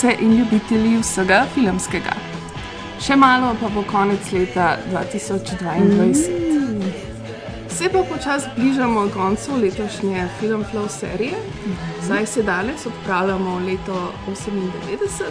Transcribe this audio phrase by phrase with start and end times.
[0.00, 2.12] Ljubitelice in ljubitelji vsega filmskega.
[3.00, 6.14] Še malo pa bo konec leta 2022.
[7.68, 11.36] Se pa počasi bližamo koncu letošnje Filmflow serije.
[12.02, 15.24] Zdaj se danes odpravljamo v leto 98,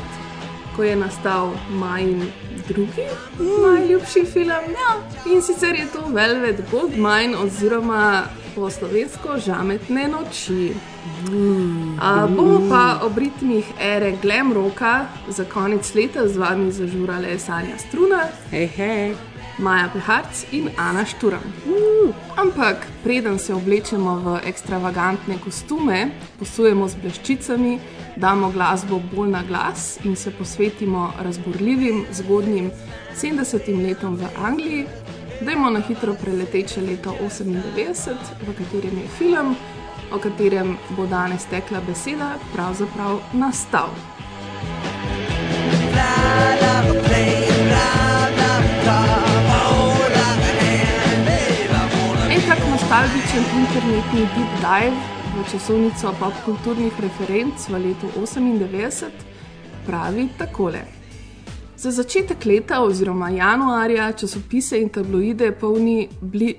[0.75, 2.31] ko je nastal Majin
[2.67, 3.07] drugi
[3.39, 4.49] najljubši film.
[4.49, 5.01] Ja.
[5.33, 8.23] In sicer je to Velvet Goldmine oziroma
[8.55, 10.73] po slovensko Žametne noči.
[11.99, 17.77] A, bomo pa ob ritmih ere Glam Roka za konec leta z vami zažurale Sanja
[17.77, 19.16] Struna, Hej, hej.
[19.59, 21.43] Maja Peharc in Ana Šturam.
[22.35, 27.79] Ampak preden se oblečemo v ekstravagantne kostume, posujemo z bleščicami,
[28.16, 32.71] damo glasbo bolj na glas in se posvetimo razburljivim, zgodnjim
[33.16, 34.85] 70 letom v Angliji,
[35.41, 38.16] dajmo na hitro preleteče leto 98,
[38.47, 39.55] v katerem je film,
[40.11, 43.89] o katerem bo danes tekla beseda, pravzaprav nastal.
[52.29, 54.97] En tak nostalgičen internetni deep dive
[55.35, 59.11] v časovnico popkulturnih referenc v letu 98
[59.85, 60.98] pravi takole.
[61.80, 66.09] Za začetek leta oziroma januarja časopise in tabloide polni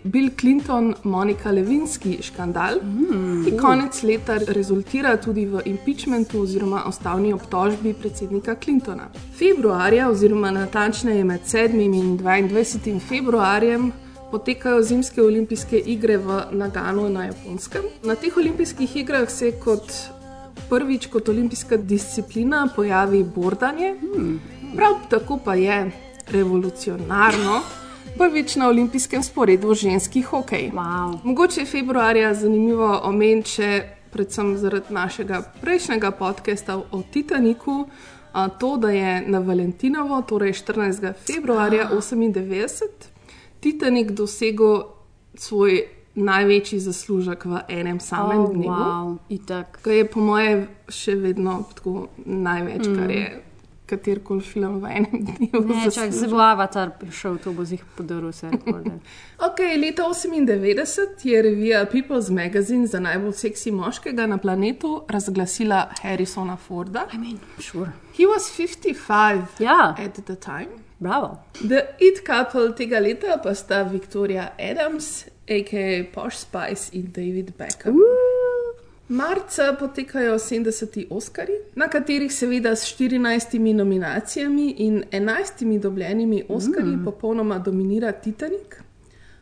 [0.04, 7.32] Bill Clinton, Monika Levinski škandal, mm, ki konec leta rezultira tudi v impeachmentu oziroma ustavni
[7.32, 9.10] obtožbi predsednika Clintona.
[9.38, 11.94] Februarja, oziroma natančneje med 7.
[12.00, 13.00] in 22.
[13.00, 13.92] februarjem,
[14.31, 17.82] potekajo zimske olimpijske igre v Naganu na Japonskem.
[18.04, 19.92] Na teh olimpijskih igrah se kot
[20.70, 23.94] prvič kot olimpijska disciplina pojavi bordanje.
[24.76, 25.91] Prav tako pa je
[26.28, 27.60] revolucionarno
[28.19, 30.70] prvič na olimpijskem sporedu ženski hokej.
[30.75, 31.19] Wow.
[31.25, 37.86] Mogoče je februarja zanimivo omeniti, še predvsem zaradi našega prejšnjega podcasta o Titaniku,
[38.32, 41.12] a, to, da je na Valentinovo, torej 14.
[41.26, 42.84] februarja 98,
[43.60, 44.82] Titanik dosegel
[45.34, 45.82] svoj
[46.14, 48.70] največji zaslužek v enem samem Oh, dnevu.
[48.72, 49.78] wow, itak.
[49.84, 52.97] Ki je po mojem še vedno tako največ, mm.
[52.97, 53.42] kar je
[53.90, 55.64] katerkoli film v enem dnevu.
[55.68, 58.98] Ne, čak, zdaj bo avatar prišel, to bo zih podaril vse rekorde.
[59.48, 66.56] Ok, leta 98 je revija People's Magazine za najbolj seksi moškega na planetu razglasila Harrisona
[66.56, 67.06] Forda.
[67.08, 67.90] I mean, sure.
[68.12, 70.68] He was 55 Ja, at the time.
[70.98, 71.38] bravo.
[71.54, 76.04] The it couple tega leta pa sta Victoria Adams, a.k.a.
[76.04, 77.96] Posh Spice in David Beckham.
[79.10, 81.06] Marca potekajo 70.
[81.10, 87.04] Oscari, na katerih seveda s 14 nominacijami in 11 dobljenimi Oscari mm.
[87.04, 88.76] popolnoma dominira Titanic.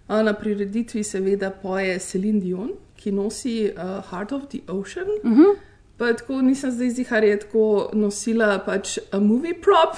[0.08, 5.06] Na prireditvi seveda poje Celine Dion, ki nosi uh, Heart of the Ocean.
[5.24, 5.56] Mm -hmm.
[5.96, 9.96] Pa tako nisem zdaj zihar je tako nosila pač a movie prop.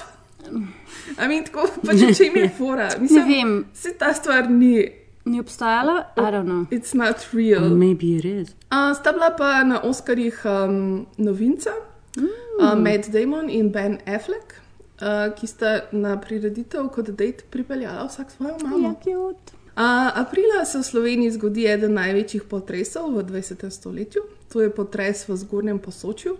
[1.25, 2.89] I mean, tako pač če jim je fora.
[2.89, 4.91] Ne Mislim, vem, se ta stvar ni,
[5.25, 6.05] ni obstajala?
[6.17, 6.65] I don't know.
[6.71, 7.69] it's not real.
[7.69, 8.55] Maybe it is.
[8.71, 11.71] Uh, sta bila pa na Oscarjih um, novinca,
[12.17, 12.27] mm.
[12.59, 14.55] uh, Matt Damon in Ben Affleck,
[15.01, 18.95] uh, ki sta na prireditev kot dejt pripeljala vsak svojo mamo.
[19.03, 19.61] Cute.
[19.71, 23.69] Uh, aprila se v Sloveniji zgodi eden največjih potresov v 20.
[23.69, 24.21] stoletju,
[24.51, 26.35] to je potres v zgornjem posočju.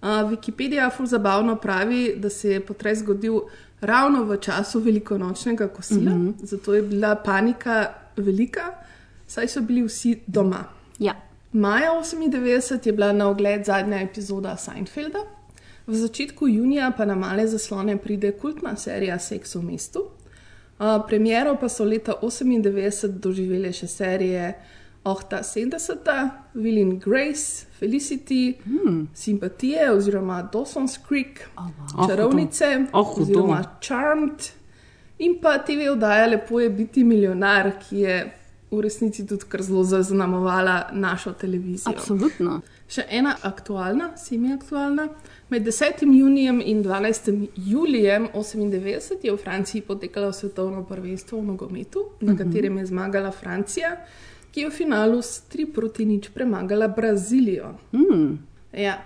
[0.00, 3.40] Uh, Wikipedija ful zabavno pravi, da se je potres zgodil
[3.80, 6.46] ravno v času velikonočnega kosila, mm -hmm.
[6.46, 8.72] zato je bila panika velika,
[9.26, 10.64] saj so bili vsi doma.
[10.98, 11.14] Ja.
[11.52, 15.18] Maja 98 je bila na ogled zadnja epizoda Seinfelda,
[15.86, 20.00] v začetku junija pa na male zaslone pride kultna serija Seks v mestu.
[20.78, 24.54] Uh, premiero pa so leta 98 doživele še serije
[25.04, 29.08] Oh, ta 70, Will and Grace, Felicity, hmm.
[29.14, 31.62] Simpatije oziroma Dawson's Creek, oh,
[31.96, 32.06] wow.
[32.08, 33.22] Čarovnice Oh, hudo.
[33.22, 34.52] oziroma Charmed
[35.20, 38.18] in pa TV oddaja Lepo je biti milijonar, ki je
[38.70, 41.90] v resnici tudi kar zelo zaznamovala našo televizijo.
[41.90, 42.60] Absolutno.
[42.90, 45.08] Še ena aktualna, semi-aktualna.
[45.50, 46.04] Med 10.
[46.06, 47.48] junijem in 12.
[47.56, 53.96] julijem 1998 je v Franciji potekalo svetovno prvenstvo v nogometu, na katerem je zmagala Francija,
[54.50, 57.74] ki je v finalu s 3 proti nič premagala Brazilijo.
[57.92, 58.38] Mm.
[58.72, 58.98] Ja.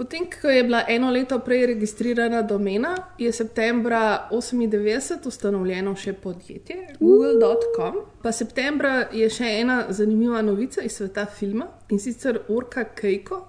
[0.00, 6.76] Potem, ko je bila eno leto prej registrirana domena, je septembra 1998 ustanovljeno še podjetje
[7.00, 7.98] Google.com.
[8.22, 13.42] Pa septembra je še ena zanimiva novica iz sveta filma in sicer Orka Keiko,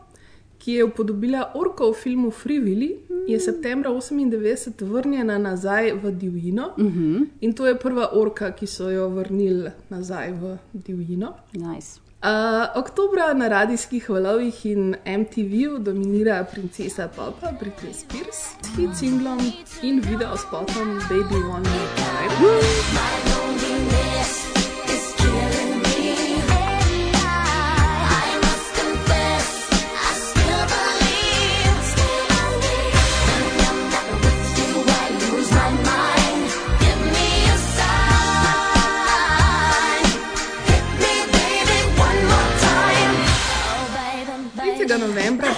[0.59, 2.91] ki je upodobila orko v filmu Free Willy,
[3.31, 6.73] je septembra 1998 vrnjena nazaj v divjino.
[6.75, 7.27] Uh -huh.
[7.39, 11.33] In to je prva orka, ki so jo vrnili nazaj v divjino.
[11.53, 12.00] Nice.
[12.21, 12.27] Uh,
[12.75, 19.39] oktobra na radijskih valovih in MTV-ju dominira princesa Popa Britney Spears s hit singlom
[19.81, 22.31] in video spotom Baby One More Time.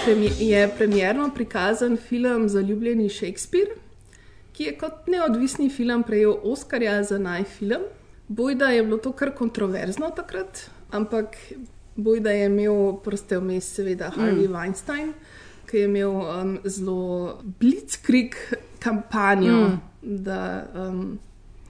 [0.07, 3.71] Novembra je premjerno prikazan film Zaljubljeni Shakespeare,
[4.51, 7.81] ki je kot neodvisni film prejel Oscarja za naj film.
[8.27, 11.35] Bojda je bilo to kar kontroverzno takrat, ampak
[11.95, 14.53] bojda je imel prste vmes, seveda, Harvey mm.
[14.53, 15.13] Weinstein,
[15.71, 18.35] ki je imel um, zelo blitzkrieg
[18.79, 19.79] kampanjo, mm.
[20.01, 21.19] da um,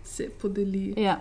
[0.03, 1.19] se podeli Ja.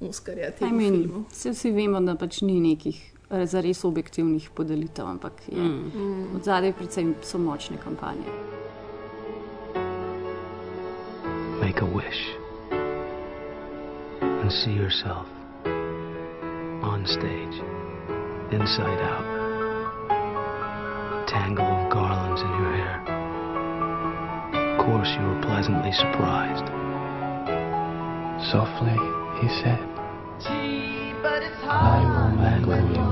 [0.00, 1.24] Oscarja I temu mean, filmu.
[1.30, 6.36] Vse vsi vemo, da pač ni nekih za res objektivnih podelitev, ampak je mm.
[6.36, 8.30] od zadaj predvsem so močne kampanje.
[11.60, 12.36] Make a wish
[14.20, 15.26] and see yourself
[16.86, 17.56] on stage,
[18.52, 19.26] inside out.
[21.26, 22.96] Tangle of garlands in your hair.
[24.54, 26.66] Of course, you were pleasantly surprised.
[28.52, 28.96] Softly,
[29.40, 29.82] he said,
[31.68, 33.05] I will make your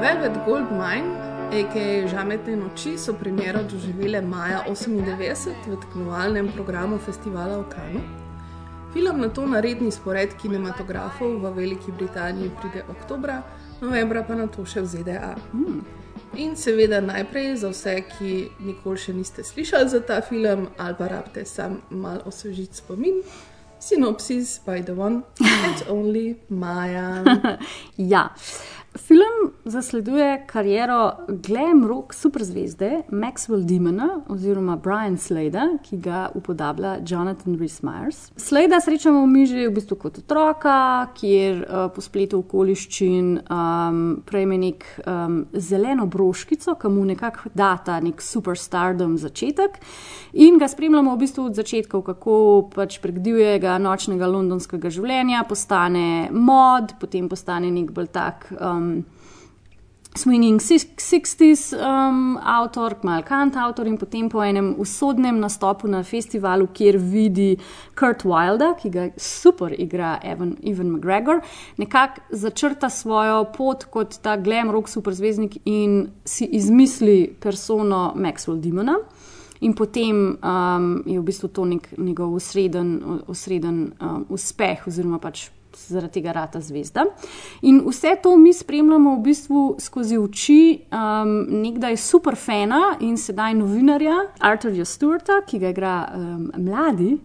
[0.00, 1.12] Velvet Goldmine,
[1.52, 2.08] a.k.a.
[2.08, 8.00] Žametne noči, so premjero doživele maja 1998 v tekmovalnem programu festivala v Kanu.
[8.96, 13.42] Film na to na redni spored kinematografov v Veliki Britaniji pride oktobra,
[13.84, 15.36] novembra pa na to še v ZDA.
[15.52, 15.84] Hmm.
[16.32, 21.12] In seveda najprej za vse, ki nikoli še niste slišali za ta film ali pa
[21.12, 23.20] rabite sam mal osvežiti spomin.
[23.80, 25.28] Synopsis by the one
[25.68, 27.20] and only Maja.
[27.96, 28.32] Ja.
[28.98, 37.54] Film zasleduje kariero glam rock superzvezde Maxwell Demona oziroma Brian Slada, ki ga upodablja Jonathan
[37.54, 38.32] Rhys Myers.
[38.36, 44.58] Slada srečamo v miži v bistvu kot otroka, kjer uh, po spletu okoliščin um, prejme
[44.58, 49.78] nek um, zeleno broškico, ki mu nekako data nek superstardom začetek
[50.32, 52.34] in ga spremljamo v bistvu od začetkov, kako
[52.74, 58.50] pač prek divjega nočnega londonskega življenja postane mod, potem postane nek bolj tak.
[58.58, 58.79] Um,
[60.10, 66.66] Swinging 60s um, avtor, mal kant avtor in potem po enem usodnem nastopu na festivalu,
[66.74, 67.52] kjer vidi
[67.94, 71.44] Kurt Wilda, ki ga super igra Evan, Evan McGregor,
[71.78, 78.98] nekako začrta svojo pot kot ta glam rock superzvezdnik in si izmisli persono Maxwell Demona.
[79.60, 85.50] In potem um, je v bistvu to nek njegov osreden, osreden um, uspeh, oziroma pač
[85.76, 87.04] zaradi tega rata zvezda.
[87.62, 93.54] In vse to mi spremljamo v bistvu skozi oči um, nekdaj super fana in sedaj
[93.54, 97.16] novinarja Arthurja Stewarta, ki ga igra um, mladi.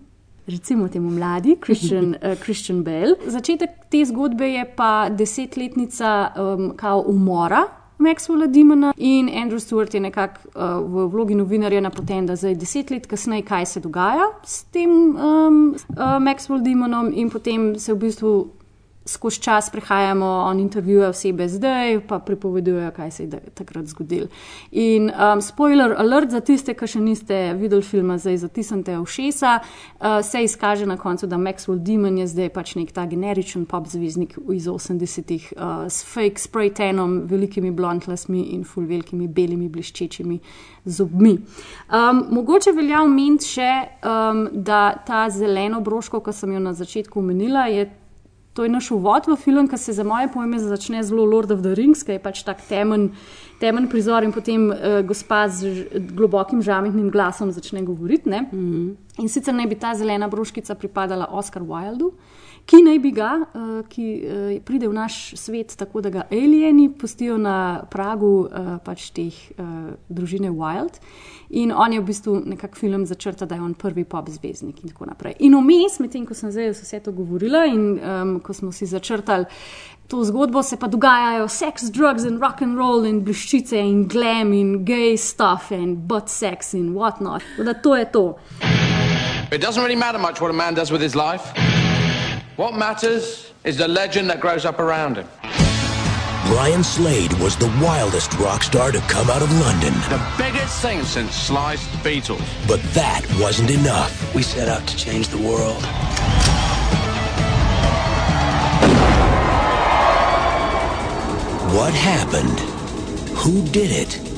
[0.48, 3.16] Recimo temu mladi, Christian, uh, Christian Bale.
[3.28, 7.66] Začetek te zgodbe je pa desetletnica um, kao umora
[7.98, 12.92] Maxwella Dimona in Andrew Stewart je nekako uh, v vlogi novinarja napoten, da zdaj deset
[12.92, 17.98] let kasneje, kaj se dogaja s tem um, uh, Maxwell Dimonom in potem se v
[17.98, 18.36] bistvu
[19.06, 24.28] skozi čas prehajamo, on intervjuje osebe zdaj, pa pripovedujejo, kaj se je takrat zgodilo.
[24.72, 30.20] In um, spoiler alert za tiste, ki še niste videli filma, zdaj zatisnite ušesa, uh,
[30.26, 34.40] se izkaže na koncu, da Maxwell Demon je zdaj pač nek ta generičen pop zvezdnik
[34.54, 40.40] iz 80-ih uh, s fake spray tanom, velikimi blond lasmi in full velikimi belimi bliščečimi
[40.86, 41.36] zobmi.
[41.94, 43.70] Um, mogoče velja omeniti še,
[44.02, 47.86] um, da ta zeleno broško, ki sem jo na začetku omenila, je
[48.56, 51.60] To je naš uvod v film, ki se za moje pojme začne zelo Lord of
[51.60, 53.10] the Rings, ki je pač tak temen,
[53.60, 58.30] temen prizor in potem uh, gospa z globokim žametnim glasom začne govoriti.
[58.30, 58.96] Mm -hmm.
[59.20, 62.12] In sicer naj bi ta zelena broškica pripadala Oscar Wildu,
[62.65, 66.89] ki naj bi ga, uh, ki uh, pride v naš svet tako, da ga alieni
[66.89, 69.36] pustijo na pragu uh, pač teh
[70.10, 71.00] družine Wild.
[71.55, 74.89] In on je v bistvu nekako film začrta, da je on prvi pop zvezdnik in
[74.89, 75.36] tako naprej.
[75.45, 79.45] In vmes, medtem ko sem zdaj vse to govorila in um, ko smo si začrtali
[80.07, 84.53] to zgodbo, se pa dogajajo sex, drugs in rock and roll in bleščice in glam
[84.53, 87.41] in gay stuff in butt sex in whatnot.
[87.57, 88.25] Da to je to.
[89.51, 91.75] It doesn't really matter much what a man does with his life.
[92.58, 95.28] What matters is the legend that grows up around him.
[96.48, 99.94] Brian Slade was the wildest rock star to come out of London.
[100.08, 102.48] The biggest thing since sliced Beatles.
[102.66, 104.34] But that wasn't enough.
[104.34, 105.84] We set out to change the world.
[111.76, 112.60] What happened?
[113.40, 114.35] Who did it?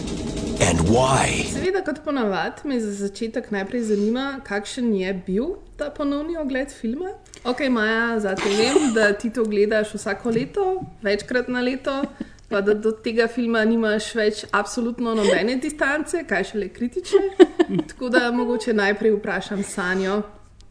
[0.58, 1.46] And why?
[1.54, 7.12] Seveda, kot ponavadi, me za začetek najprej zanima, kakšen je bil ta ponovni ogled filma.
[7.46, 10.66] Ok, Maja, zdaj vem, da ti to gledaš vsako leto,
[11.06, 12.02] večkrat na leto,
[12.50, 17.48] pa da do tega filma nimaš več absolutno nobene distance, kaj šele kritične.
[17.94, 20.24] Tako da mogoče najprej vprašam Sanjo.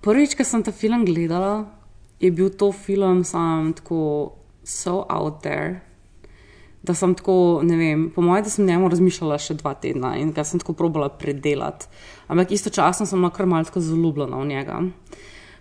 [0.03, 1.67] Prvič, ko sem ta film gledala,
[2.21, 4.33] je bil to film sam tako
[4.65, 5.87] so out there.
[6.87, 10.31] Da sem tako, ne vem, po mojem, da sem njemu razmišljala še dva tedna in
[10.33, 11.89] ga sem tako probala predelati.
[12.31, 14.83] Ampak istočasno sem bila kar malce zaljubljena v njega.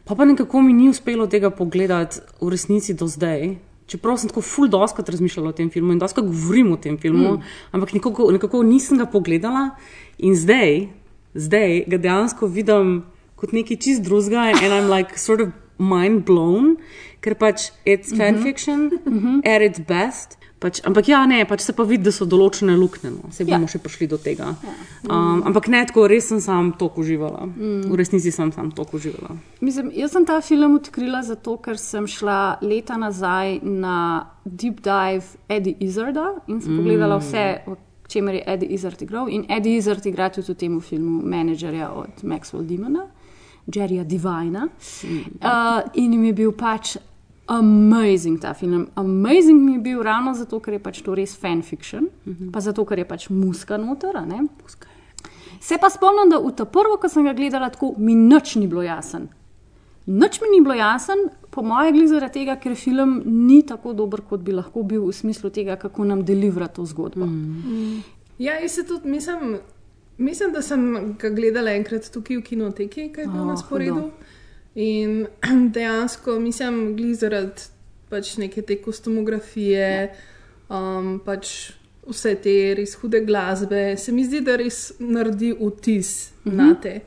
[0.05, 3.55] Pa pa nekako mi ni uspelo tega pogledati v resnici do zdaj.
[3.89, 7.36] Čeprav sem tako ful doskrat razmišljala o tem filmu in doskrat govorim o tem filmu,
[7.36, 7.41] mm.
[7.72, 9.70] ampak nekako, nekako nisem ga pogledala
[10.17, 10.88] in zdaj,
[11.34, 13.03] zdaj ga dejansko vidim
[13.36, 16.77] kot nekaj čist drugega in I'm like sort of mind blown,
[17.22, 19.55] ker pač it's fanfiction mm -hmm.
[19.55, 20.38] at its best.
[20.65, 23.12] Pač, ampak ja, ne, pač se pa vidi, da so določene luknje.
[23.13, 23.29] No.
[23.36, 23.72] Se bomo ja.
[23.75, 24.48] še prišli do tega.
[25.05, 27.45] Um, ampak ne tako, res sem sam to uživala.
[27.51, 27.84] Mm.
[27.91, 29.36] V resnici sem sam to uživala.
[29.62, 33.98] Mislim, jaz sem ta film odkrila zato, ker sem šla leta nazaj na
[34.41, 36.81] deep dive Eddie Izzarda in sem mm.
[36.81, 37.77] pogledala vse, v
[38.10, 39.29] čemer je Eddie Izzard igral.
[39.29, 43.05] In Eddie Izzard igra tudi v tem filmu menedžerja od Maxwell Dimona,
[43.69, 44.65] Jerryja Divina.
[44.65, 45.38] Mm.
[45.45, 46.98] Uh, in mi je bil pač
[47.45, 48.87] amazing ta film.
[48.95, 52.51] Amazing mi je bil ravno zato, ker je pač to res fanfiction, mm -hmm.
[52.51, 54.15] pa zato, ker je pač muska noter.
[55.61, 58.67] Se pa spomnim, da v ta prvo, ko sem ga gledala, tako mi nič ni
[58.67, 59.27] bilo jasen.
[60.05, 61.17] Nič mi ni bilo jasen,
[61.49, 65.13] po mojem, glede zaradi tega, ker film ni tako dober, kot bi lahko bil v
[65.13, 67.25] smislu tega, kako nam delivra to zgodbo.
[67.25, 68.03] Mm.
[68.37, 69.57] Ja, jaz se tudi mislim,
[70.17, 73.93] mislim, da sem ga gledala enkrat tukaj v kinoteki, kaj je bilo oh, na sporedu.
[73.93, 74.11] Hudo.
[74.75, 75.27] In
[75.75, 77.72] dejansko, mislim, gli zaradi
[78.10, 79.89] pač neke te kostumografije,
[80.70, 81.72] um, pač
[82.05, 86.53] vse te res hude glasbe, se mi zdi, da res naredi vtis -hmm.
[86.53, 87.00] na te.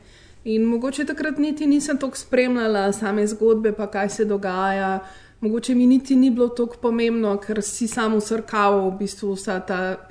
[0.43, 4.99] In mogoče takrat niti nisem tako spremljala same zgodbe, pa kaj se dogaja.
[5.41, 10.08] Mogoče mi niti ni bilo tako pomembno, ker si samo srkal v bistvu vsa ta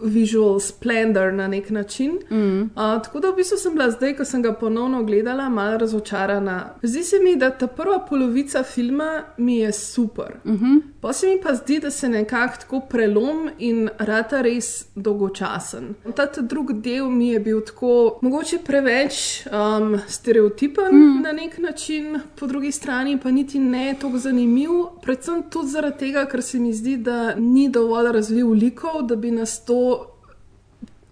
[0.00, 2.18] visual splendor na nek način.
[2.30, 2.60] Mm.
[2.62, 6.74] Uh, tako da v bistvu sem bila zdaj, ko sem ga ponovno gledala, malo razočarana.
[6.82, 10.34] Zdi se mi, da ta prva polovica filma mi je super.
[10.44, 10.80] Mm -hmm.
[11.00, 15.94] Pa se mi pa zdi, da se nekako tako prelom in rata res dolgočasen.
[16.16, 21.22] Ta drugi del mi je bil tako, mogoče preveč um, stereotipen mm.
[21.22, 24.70] na nek način, po drugi strani pa niti ne tako zanimiv.
[25.02, 29.30] Predvsem tudi zaradi tega, ker se mi zdi, da ni dovolj razvil likov, da bi
[29.30, 29.91] nas to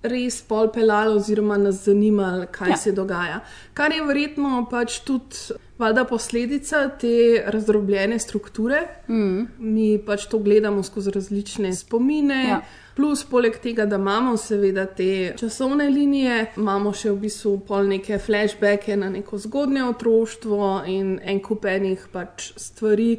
[0.03, 2.77] res pol pelalo, oziroma nas zanimalo, kaj ja.
[2.77, 3.41] se dogaja.
[3.75, 8.83] Kar je verjetno pač tudi valjda posledica te razdrobljene strukture.
[9.09, 9.47] Mm.
[9.59, 12.45] Mi pač to gledamo skozi različne spomine.
[12.49, 12.61] Ja.
[12.97, 18.19] Plus, poleg tega, da imamo seveda te časovne linije, imamo še v bistvu pol neke
[18.21, 23.15] flashbacke na neko zgodnje otroštvo in en kupenih pač stvari,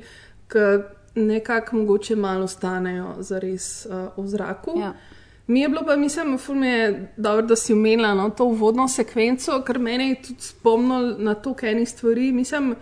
[0.52, 0.68] ki
[1.16, 4.78] nekako mogoče malo stanejo zares uh, v zraku.
[4.80, 4.94] Ja.
[5.52, 6.38] Mi je bilo pa, mislim,
[7.18, 11.52] dobro, da si umenila no, to uvodno sekvenco, ker meni je tudi spomnil na to,
[11.54, 12.32] kaj eni stvari.
[12.32, 12.76] Mislim,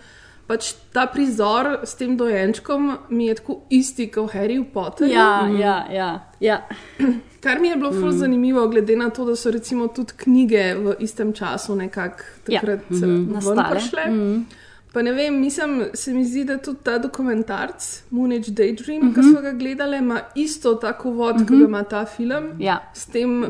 [0.46, 5.10] pač ta prizor s tem dojenčkom mi je tako isti kot Harry Potter.
[5.10, 5.58] Ja, mm.
[5.58, 6.62] ja, ja, ja.
[7.44, 8.12] Kar mi je bilo mm.
[8.12, 12.60] zanimivo, glede na to, da so recimo tudi knjige v istem času nekako ja.
[12.60, 13.08] takrat ja.
[13.08, 13.72] mm -hmm.
[13.72, 14.06] prišle.
[14.12, 14.46] Mm.
[14.94, 19.16] Pa ne vem, mislim, se mi zdi, da tudi ta dokumentarc, Moonage Daydream, mm -hmm.
[19.16, 21.48] ki smo ga gledali, ima isto tako vod, mm -hmm.
[21.48, 22.52] kot ga ima ta film.
[22.60, 22.92] Ja.
[22.94, 23.44] S tem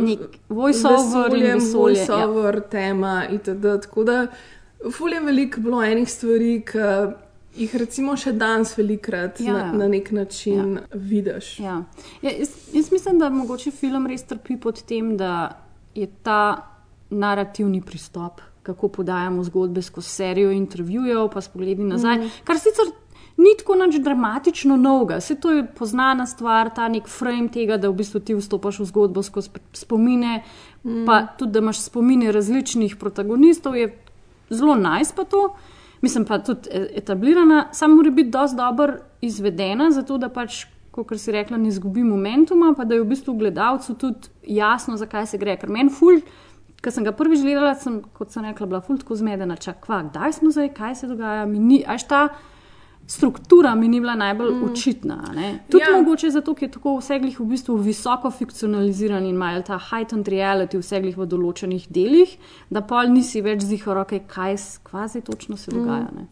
[0.50, 2.62] voiceover, voiceover, ja.
[2.62, 3.82] tema itd.
[3.82, 4.28] Tako da,
[4.92, 6.78] ful je veliko bilo enih stvari, ki
[7.56, 10.82] jih recimo še danes velikrat ja, na, na nek način ja.
[10.94, 11.60] vidiš.
[11.60, 11.84] Ja.
[12.22, 15.58] Ja, jaz, jaz mislim, da mogoče film res trpi pod tem, da
[15.96, 16.66] je ta
[17.10, 22.18] narativni pristop kako podajamo zgodbe skozi serijo intervjujev, pa spogledi nazaj.
[22.22, 22.32] Mm.
[22.48, 22.94] Kar sicer
[23.40, 25.20] ni tako nič dramatično novega.
[25.20, 28.88] Vse to je poznana stvar, ta nek frame tega, da v bistvu ti vstopaš v
[28.92, 30.42] zgodbo skozi spomine,
[30.84, 31.06] mm.
[31.08, 33.94] pa tudi da imaš spomine različnih protagonistov, je
[34.50, 35.54] zelo najs pa to.
[36.02, 41.16] Mislim pa tudi e, etablirana, samo mora biti dosti dobro izvedena, zato da pač, kot
[41.20, 45.40] si rekla, ne izgubi momentuma, pa da je v bistvu gledalcu tudi jasno, zakaj se
[45.40, 45.56] gre.
[45.60, 46.20] Ker meni ful,
[46.82, 50.40] ker sem ga prvič gledala, sem, kot sem rekla, bila ful tako zmedena, čakva, kdaj
[50.40, 52.22] smo zdaj, kaj se dogaja, mi ni, až ta
[53.10, 54.64] struktura mi ni bila najbolj mm.
[54.64, 55.34] očitna.
[55.70, 55.96] Tudi ja.
[55.98, 60.78] mogoče zato, ker je tako vseglih v bistvu visoko fikcionaliziran in imajo ta heightened reality
[60.78, 62.36] vseglih v določenih delih,
[62.70, 65.80] da pol nisi več zihar, okay, kaj kvazi točno se mm.
[65.80, 66.12] dogaja.
[66.14, 66.28] Ne?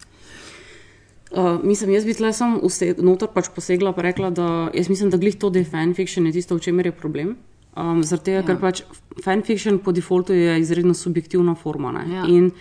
[1.28, 2.60] Uh, mislim, jaz bi tle sem
[3.04, 6.38] notor pač posegla in rekla, da jaz mislim, da glih to, da je fanfiction, je
[6.38, 7.36] tisto, v čemer je problem.
[7.78, 8.46] Um, Zaradi tega, ja.
[8.48, 8.82] ker pač
[9.24, 11.94] fanfiction po defaultu je izredno subjektivna forma.
[12.10, 12.24] Ja.
[12.26, 12.52] In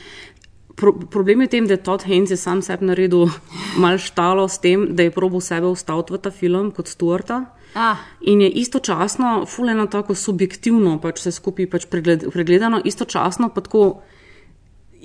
[0.76, 3.30] pro, problem je v tem, da je Todd Haynes je sam sebi naredil
[3.82, 7.46] malo štalo s tem, da je probo sebe ustaviti v ta film kot Stuarta.
[7.76, 8.04] Ah.
[8.20, 14.02] In je istočasno, fuleno tako subjektivno, pač vse skupaj pač pregled, pregledano, istočasno pa tako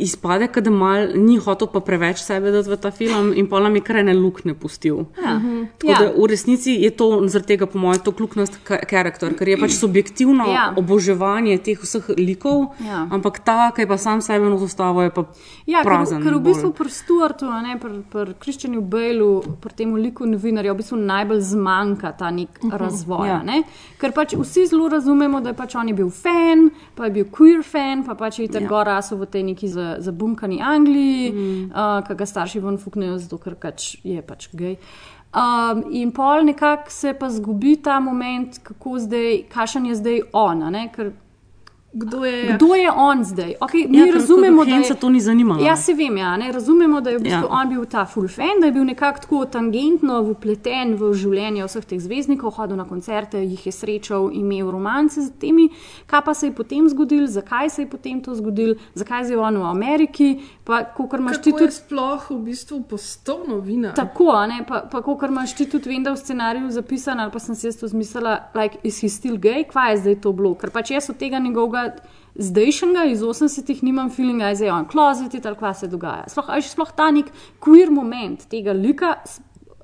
[0.01, 3.75] izpade, da mal ni hotel pa preveč sebe dati v ta film in pa nam
[3.75, 5.05] je kar ene lukne pustil.
[5.21, 5.37] Ja.
[5.37, 5.61] Mhm.
[5.77, 5.99] Tako ja.
[5.99, 9.75] da v resnici je to zaradi tega, po mojem, to kluknost karakter, ker je pač
[9.77, 10.65] subjektivno ja.
[10.77, 13.05] oboževanje teh vseh likov, ja.
[13.11, 15.25] ampak ta, ki pa sam sebe na zostavo, je pa
[15.69, 16.21] ja, prazen.
[16.21, 17.49] Ker, ker v bistvu pri Stuartu,
[17.81, 22.65] pri pr Kristjanu Bejlu, pri tem liku novinarja, v bistvu najbolj zmanjka ta nek uh
[22.65, 22.71] mhm.
[22.71, 22.79] -huh.
[22.79, 23.27] razvoj.
[23.27, 23.43] Ja.
[23.43, 23.63] Ne?
[23.97, 27.25] Ker pač vsi zelo razumemo, da je pač on je bil fan, pa je bil
[27.25, 28.69] queer fan, pa pač je tam ja.
[28.69, 29.67] gor rasel v tej neki
[29.99, 31.71] zabunkani Angliji, mm.
[31.71, 34.77] uh, ki ga starši ven fuknejo, zato ker pač je pač gej.
[35.31, 40.87] Um, in pol nekako se pa zgubi ta moment, kako zdaj, kakšen je zdaj ona.
[40.91, 41.13] Ker
[41.93, 43.53] Kdo je, Kdo je on zdaj?
[43.59, 45.65] Okay, mi ja, razumemo, da se to ni zanimalo.
[45.65, 47.47] Ja, se vem, ja, razumemo, da je v bistvu ja.
[47.49, 51.85] on bil ta full fan, da je bil nekako tako tangentno vpleten v življenje vseh
[51.85, 55.67] teh zvezdnikov, hodil na koncerte, jih je srečal, imel romance z temi.
[56.07, 59.59] Kaj pa se je potem zgodil, zakaj se je potem to zgodil, zakaj je on
[59.59, 60.29] v Ameriki.
[60.63, 60.85] Pa,
[61.19, 63.97] imaš ti tudi sploh v bistvu postal novinar.
[63.99, 67.39] Tako, ne, pa, pa kot imaš ti tudi vem, da v scenariju zapisan, ali pa
[67.43, 70.55] sem si jaz to zmislila, like, is he still gay, kva je zdaj to bilo,
[70.55, 71.80] ker pač jaz od tega njegovega
[72.35, 76.27] zdajšnjega iz 80-ih nimam feelinga, da je on klozet ali kaj se dogaja.
[76.31, 79.15] Sploh, sploh ta nek queer moment tega lika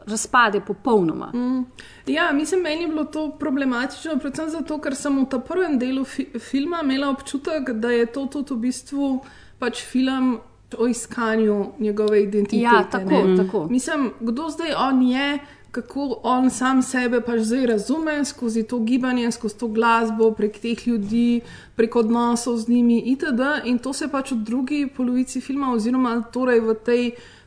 [0.08, 1.32] razpade popolnoma.
[1.34, 1.66] Mm.
[2.08, 6.06] Ja, mislim, meni je bilo to problematično, predvsem zato, ker sem v tem prvem delu
[6.06, 9.18] fi filma imela občutek, da je to tudi v bistvu
[9.60, 10.38] pač film.
[10.78, 12.62] O iskanju njegove identitete.
[12.62, 13.68] Ja, tako, tako.
[13.72, 15.40] Mislim, kdo zdaj on je,
[15.78, 20.88] kako on sam sebe pač zdaj razume skozi to gibanje, skozi to glasbo, prek teh
[20.88, 21.42] ljudi,
[21.76, 23.52] prek odnosov z njimi itd.
[23.70, 27.04] In to se pač v drugi polovici filma, oziroma torej v tej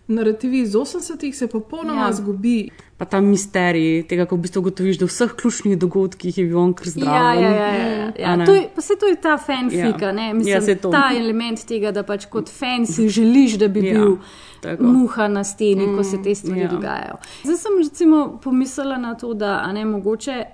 [0.07, 2.13] narativi iz 80-ih, se popolnoma ja.
[2.13, 2.71] zgubi.
[3.01, 6.59] Pa ta misterij tega, ko v bistvu ugotoviš, da v vseh ključnih dogodkih je bil
[6.61, 7.15] on kar zdrav.
[7.15, 8.09] Ja, ja, ja, ja.
[8.13, 8.35] ja.
[8.45, 10.13] To je, pa se to je ta fanfika, ja.
[10.13, 10.27] ne?
[10.37, 13.95] Mislim, ja, ta element tega, da pač kot fan si želiš, da bi ja.
[13.97, 14.19] bil.
[14.61, 14.85] Tako.
[14.85, 16.69] muha na steni, mm, ko se te stvari ja.
[16.69, 17.17] dogajajo.
[17.49, 20.45] Zdaj sem recimo pomislila na to, da je mogoče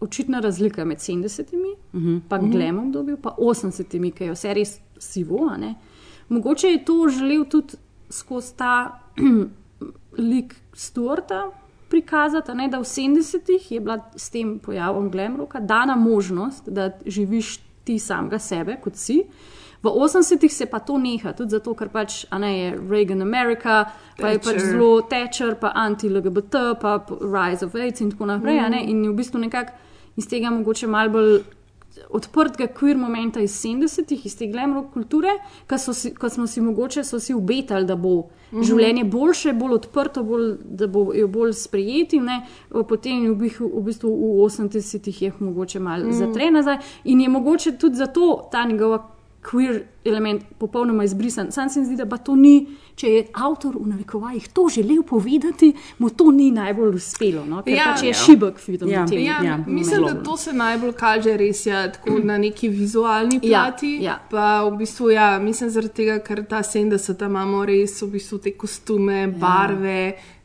[0.00, 2.20] očitna razlika med 70-imi, mm -hmm.
[2.28, 2.50] pa mhm.
[2.50, 5.50] glemom obdobju, pa 80-imi, ki je vse res sivo.
[6.28, 7.74] Mogoče je to želel tudi
[8.10, 9.00] skozi ta
[10.30, 11.50] lik Stuarta
[11.88, 17.58] prikazati, ne, da v 70-ih je bila s tem pojavom Glemroka dana možnost, da živiš
[17.84, 19.22] ti samega sebe kot si.
[19.82, 23.84] V 80-ih se pa to neha, tudi zato, ker pač ne, je Reagan America,
[24.18, 28.58] pa je pač zelo tečer, pa anti-LGBT, pa Rise of AIDS in tako naprej.
[28.60, 28.88] Mm.
[28.90, 29.76] In v bistvu nekako
[30.16, 31.38] iz tega mogoče malo bolj
[32.10, 35.28] odprtega queer momenta iz 70-ih, iz te glamrock kulture,
[36.18, 38.64] ko smo si mogoče si obetali, da bo mm -hmm.
[38.64, 42.20] življenje boljše, bolj odprto, bolj, da bo jo bolj sprejeti.
[42.20, 42.46] Ne?
[42.88, 46.18] Potem v, v bistvu v 80-ih je mogoče malo mm -hmm.
[46.18, 49.15] zatre nazaj in je mogoče tudi zato ta njegova
[49.50, 51.52] queer element popolnoma izbrisan.
[51.52, 55.02] Sam se mi zdi, da pa to ni, če je avtor v narekovajih to želel
[55.06, 57.44] povedati, mu to ni najbolj uspelo.
[57.46, 57.62] No?
[57.62, 58.18] Ker ja, pač je ja.
[58.20, 58.90] šibek film.
[58.90, 59.04] Ja.
[59.10, 61.86] Ja, ja, mislim, da to se najbolj kaže res ja,
[62.24, 63.92] na neki vizualni ja, plati.
[64.00, 64.16] Ja, ja.
[64.30, 68.56] Pa v bistvu, ja, mislim, zaradi tega, ker ta 70 imamo res v bistvu te
[68.58, 69.32] kostume, ja.
[69.40, 70.00] barve,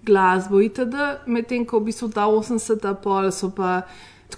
[0.06, 1.10] glasbo itd.
[1.26, 3.82] Medtem ko v bistvu ta 80 pol so pa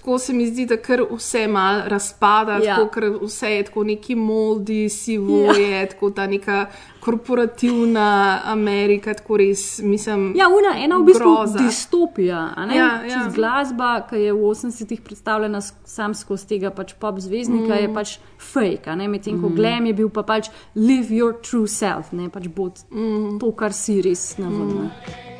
[0.04, 2.76] tako se mi zdi, da kar vse malo razpada, ja.
[2.76, 5.52] tako, vse je tako neki moldi, sivo ja.
[5.52, 6.66] je, tako ta neka
[7.00, 10.34] korporativna Amerika, tako res mislim.
[10.36, 11.58] Ja, una, ena v bistvu groza.
[11.58, 12.54] distopija.
[12.76, 13.30] Ja, ja.
[13.34, 17.80] Glasba, ki je v 80-ih predstavljena sam skozi tega pač pop zvezdnika, mm.
[17.80, 18.16] je pač
[18.52, 19.56] fake, medtem ko mm.
[19.56, 23.38] Glem je bil pa pač live your true self, ne pač bod mm.
[23.40, 24.90] to, kar si res navodno.
[24.90, 25.33] Mm.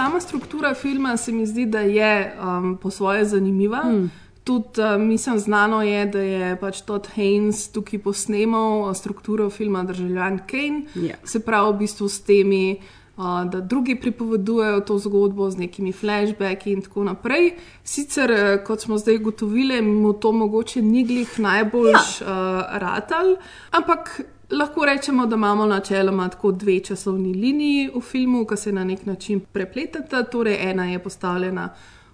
[0.00, 3.82] Sama struktura filma se mi zdi, da je um, po svoje zanimiva.
[3.84, 4.10] Mm.
[4.44, 10.38] Tudi uh, mislim, znano je, da je pač Todd Haynes tukaj posnemal strukturo filma Državljan
[10.46, 11.02] Kane, Ja.
[11.02, 11.20] yeah.
[11.24, 12.80] se pravi v bistvu s temi.
[13.16, 17.50] Uh, da drugi pripovedujejo to zgodbo z nekimi flashbacki in tako naprej.
[17.84, 22.00] Sicer, eh, kot smo zdaj ugotovili, mu to mogoče ni glih najbolj ja.
[22.00, 23.36] uh, ratal,
[23.70, 28.84] ampak lahko rečemo, da imamo načeloma tako dve časovni liniji v filmu, ki se na
[28.84, 30.22] nek način prepletata.
[30.22, 31.68] Torej, ena je postavljena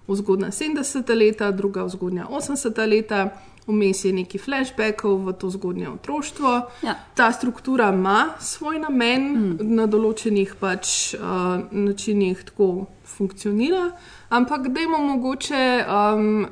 [0.07, 3.29] v zgodna 70-ta leta, druga v zgodnja 80-ta leta.
[3.67, 6.51] Vmes je nekaj flashbackov v to zgodnje otroštvo.
[6.83, 6.95] Ja.
[7.15, 9.73] Ta struktura ima svoj namen, mm.
[9.75, 13.89] na določenih pač, uh, načinih tako funkcionira,
[14.29, 16.47] ampak dajmo mogoče um,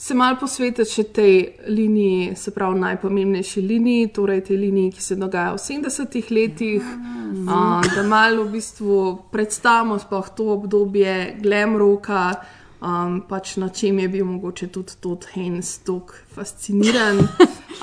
[0.00, 1.34] se malo posvetiti še tej
[1.68, 7.84] liniji, se pravi najpomembnejši liniji, torej tej liniji, ki se dogaja v 70-ih letih, uh,
[7.84, 8.96] da malo v bistvu
[9.32, 12.32] predstavimo sploh to obdobje glamroka.
[12.80, 17.20] Um, pač na čem je bil mogoče tudi Todd Haynes tako fasciniran,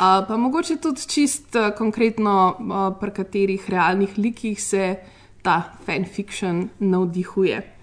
[0.02, 4.96] uh, pa mogoče tudi čist uh, konkretno, uh, pri katerih realnih likih se
[5.46, 7.77] ta fanfiction navdihuje.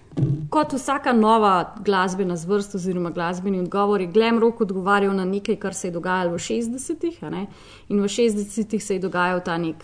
[0.49, 5.73] Kot vsaka nova glasbena zvrst oziroma glasbeni odgovor je Glam Rock odgovarjal na nekaj, kar
[5.73, 7.23] se je dogajalo v 60-ih.
[7.23, 7.47] a ne.
[7.89, 9.83] In v 60-ih se je dogajal ta nek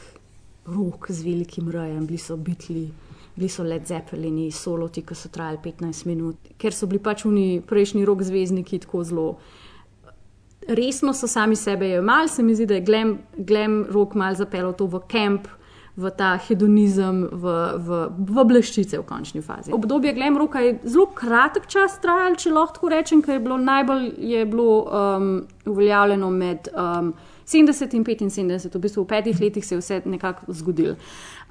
[0.65, 2.91] rok z velikim rajem, bili so bitli,
[3.35, 7.61] bili so Led Zeppelini, soloti, ki so trajali 15 minut, ker so bili pač oni
[7.67, 9.27] prejšnji rok zvezdniki tako zelo.
[10.67, 14.77] Resno so sami sebe jemali, se mi zdi, da je Glam, glam Rock mal zapeljal
[14.77, 15.47] to v kamp,
[15.97, 19.73] v ta hedonizem, v, v, v bleščice v končni fazi.
[19.75, 23.57] Obdobje Glam Rocka je zelo kratek čas trajalo, če lahko tako rečem, ker je bilo
[23.59, 25.27] najbolj je bilo um,
[25.67, 27.13] uveljavljeno med um,
[27.45, 30.95] 70 in 75, v bistvu v petih letih se je vse nekako zgodilo.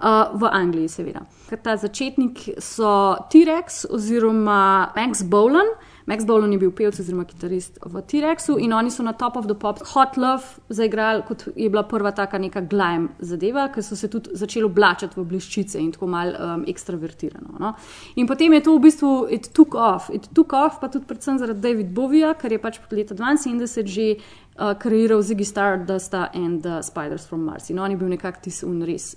[0.00, 1.26] Uh, v Angliji, seveda.
[1.62, 5.68] Ta začetnik so T-Rex oziroma Max Bolan.
[6.10, 9.46] Max Bolan je bil pevec oziroma kitarist v T-Rexu in oni so na Top of
[9.46, 13.94] the Pops Hot Love zaigrali, kot je bila prva taka neka glam zadeva, ker so
[13.94, 17.54] se tudi začeli oblačiti v bliščice in tako mal um, ekstravertirano.
[17.62, 17.70] No?
[18.18, 21.38] In potem je to v bistvu it took off, it took off pa tudi predvsem
[21.38, 26.82] zaradi David Bovija, ker je pač leta 72 že uh, kreiral Ziggy Stardusta and the
[26.82, 27.70] Spiders from Mars.
[27.70, 29.14] In on je bil nekako tisti unres,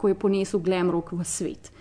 [0.00, 1.72] ko je ponesel glam rock v svet.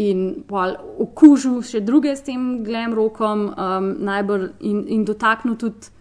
[0.00, 5.92] In okužil še druge s tem glam rockom, um, najbolj in, in dotaknil tudi.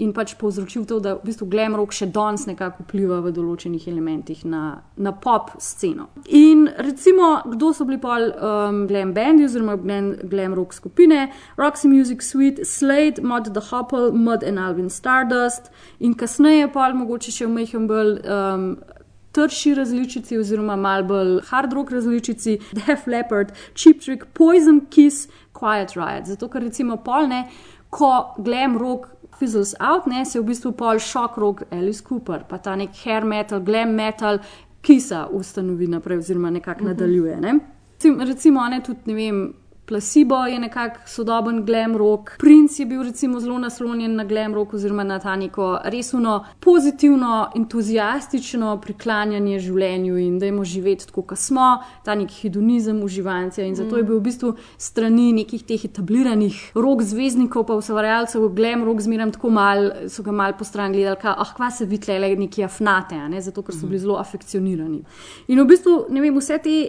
[0.00, 3.84] In pač povzročil to, da v bistvu glam rock še danes nekako vpliva v določenih
[3.90, 6.06] elementih na, na pop sceno.
[6.24, 11.26] In recimo, kdo so bili pol um, glam bandi oziroma glam, glam rock skupine?
[11.60, 15.68] Roxy Music Suite, Slade, Mod the Hopple, Mud and Alvin Stardust
[16.00, 18.16] in kasneje pol mogoče še v Mejhem bolj.
[18.24, 18.72] Um,
[19.32, 25.94] Trši različici, oziroma malo bolj hard rock različici, Def Leppard, Cheap Trick, Poison Kiss, Quiet
[25.96, 26.26] Riot.
[26.26, 27.44] Zato, ker recimo polne,
[27.90, 32.58] ko glam rock fizzles out, ne, se v bistvu pol shock rock Alice Cooper, pa
[32.58, 34.42] ta nek hair metal, glam metal,
[34.82, 36.92] kisa ustanovi naprej, oziroma nekako uh -huh.
[36.92, 37.40] nadaljuje.
[37.40, 37.58] Ne.
[38.26, 39.40] Recimo, ne tudi ne vem.
[39.90, 44.74] Placebo je nekako sodoben glam rock, Prince je bil recimo zelo naslonjen na glam rock
[44.74, 51.42] oziroma na ta neko resno, pozitivno, entuzijastično priklanjanje življenju in da imamo živeti tako, kot
[51.42, 53.66] smo, ta nek hedonizem uživancev.
[53.66, 58.86] In zato je bil v bistvu strani nekih teh etabliranih rok zvezdnikov, pa ustvarjalcev glam
[58.86, 62.14] rock zmeraj tako mal, so ga mal po stran gledali, da ah, kva se vidi
[62.14, 63.42] le neki afnate, ne?
[63.42, 65.02] zato ker so bili zelo afekcionirani.
[65.50, 66.80] In v bistvu, ne vem, vse te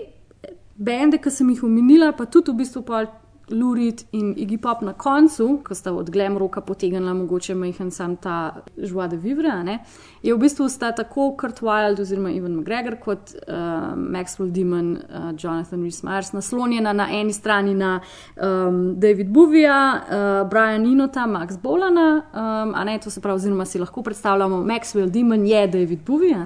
[0.81, 3.05] bende, ki sem jih omenila, pa tudi v bistvu pa
[3.49, 8.15] Lurid in Iggy Pop na koncu, ko sta od Glam Roka potegnila mogoče majhen sam
[8.15, 9.79] ta Joie de Vivre, ne,
[10.23, 15.31] je v bistvu sta tako Kurt Wild oziroma Ivan McGregor kot uh, Maxwell Demon, uh,
[15.37, 17.99] Jonathan Rhys Myers naslonjena na eni strani na
[18.35, 23.65] um, David Bovija, uh, Brian Inota, Max Bolana, um, a ne, to se pravi, oziroma
[23.65, 26.45] si lahko predstavljamo, Maxwell Demon je David Bovija,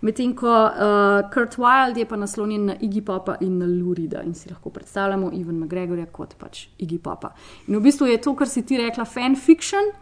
[0.00, 4.34] medtem ko uh, Kurt Wild je pa naslonjen na Iggy Popa in na Lurida in
[4.34, 7.34] si lahko predstavljamo Ivan McGregorja kot pač Iggy Popa.
[7.68, 9.92] In v bistvu je to, kar si ti rekla, fanfiction.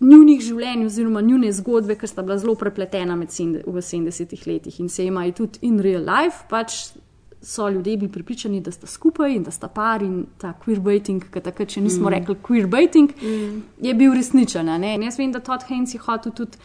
[0.00, 4.90] Njunih življenj, oziroma njune zgodbe, ki sta bila zelo prepletena med v 70-ih letih in
[4.92, 6.92] se imajo tudi in real life, pač
[7.40, 11.40] so ljudje bili pripričani, da sta skupaj in da sta par in ta queerbaiting, ki
[11.40, 12.12] takrat, če nismo mm.
[12.12, 13.62] rekli queerbaiting, mm.
[13.86, 14.68] je bil resničen.
[15.04, 16.60] Jaz vem, da Todd Haynes je hotel tudi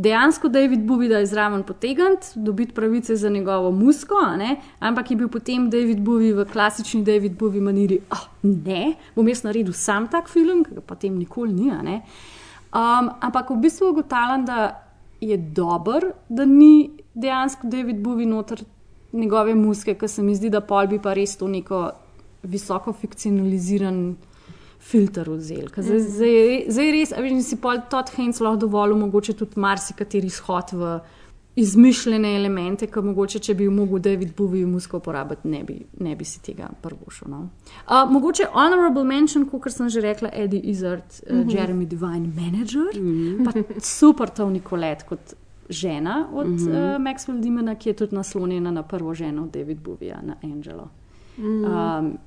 [0.00, 4.14] dejansko David Bowie, da je zraven potegniti, dobiti pravice za njegovo musko,
[4.78, 9.42] ampak je bil potem David Bowie v klasični David Bowie maniri, oh, ne, bom jaz
[9.44, 11.70] naredil sam tak film, ki ga potem nikoli ni.
[11.70, 14.58] Um, ampak v bistvu ugotavljam, da
[15.20, 18.64] je dober, da ni dejansko David Bowie noter
[19.12, 21.90] njegove muske, ker se mi zdi, da pol bi pa res to neko
[22.42, 24.14] visoko fikcionaliziran
[24.80, 25.68] filter vzel.
[25.70, 29.60] Ker Zdaj, zdaj, zdaj res, a veš, si pol Todd Haynes lahko dovolil mogoče tudi
[29.60, 30.98] marsikateri izhod v
[31.60, 36.24] izmišljene elemente, ki mogoče, če bi mogel David Bowie musko uporabiti, ne bi, ne bi
[36.24, 37.28] si tega prvošel.
[37.28, 37.40] No?
[37.84, 42.94] Uh, mogoče honorable mention, kot sem že rekla, Eddie Izzard, uh, Jeremy Divine, manager,
[43.44, 45.34] pa super Tony Collette kot
[45.70, 50.38] žena od uh, Maxwell Dimena, ki je tudi naslonjena na prvo ženo David Bowieja, na
[50.46, 50.88] Angelo.
[51.40, 52.18] Um,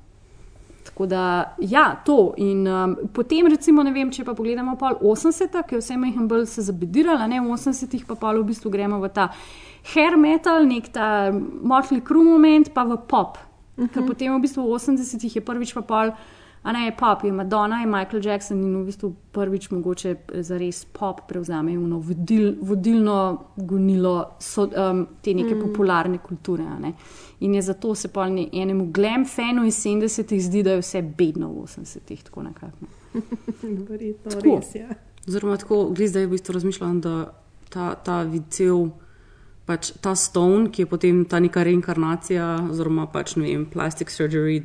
[0.94, 2.34] Tako da, ja, to.
[2.36, 6.28] In um, potem, recimo, ne vem, če pa pogledamo pol 80, ki je vse majhen
[6.30, 9.24] bolj se zabedirala, ne v 80-ih pa pol v bistvu gremo v ta
[9.90, 13.42] hair metal, nek ta motley crew moment, pa v pop.
[13.74, 13.90] Uh -huh.
[13.90, 16.14] Ker potem v bistvu v 80-ih je prvič pa pol,
[16.62, 20.58] a ne je pop, je Madonna in Michael Jackson in v bistvu prvič mogoče za
[20.58, 25.60] res pop prevzame uno vodil, vodilno gonilo so, um, te neke mm.
[25.60, 26.64] popularne kulture.
[26.80, 26.94] Ne?
[27.40, 31.48] In je zato se pa enemu glam fanu iz 70-ih zdi, da je vse bedno
[31.48, 32.86] v 80-ih, tako nekako.
[33.88, 34.56] Verjetno, Tako.
[34.56, 34.88] res je.
[35.28, 37.32] Oziroma, tako, glej, zdaj v bistvu razmišljam, da
[37.68, 38.90] ta, ta vicev,
[39.66, 44.60] pač ta stone, ki je potem ta neka reinkarnacija, oziroma pač ne vem, plastic surgery,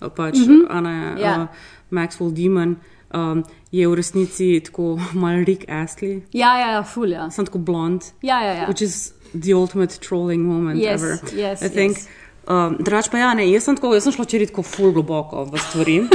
[0.00, 0.66] pač mm -hmm.
[0.70, 1.42] Ana, Ja.
[1.42, 1.48] uh,
[1.90, 2.76] Maxwell Demon,
[3.14, 7.30] um, je v resnici tako mal Rick Astley, Ja, ja, ja, fulja.
[7.30, 8.02] sem tako blond.
[8.22, 8.66] Ja, ja, ja.
[8.66, 11.18] which is the ultimate trolling moment Yes, ever.
[11.32, 11.96] yes, I think.
[11.96, 12.08] yes.
[12.46, 15.44] Um, Drugač pa ja, ne, jaz sem, tako, jaz sem šla včeraj tako ful globoko
[15.44, 16.00] v stvari.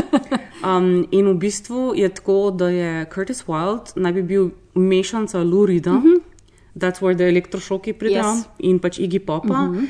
[0.57, 5.91] Um, in v bistvu je tako, da je Curtis Wild naj bi bil mešanca Lurida,
[5.93, 6.21] mm -hmm.
[6.75, 8.23] that's where the elektrošoki pridejo.
[8.23, 8.43] Yes.
[8.59, 9.61] in pač Iggy Popa.
[9.61, 9.87] Mm -hmm.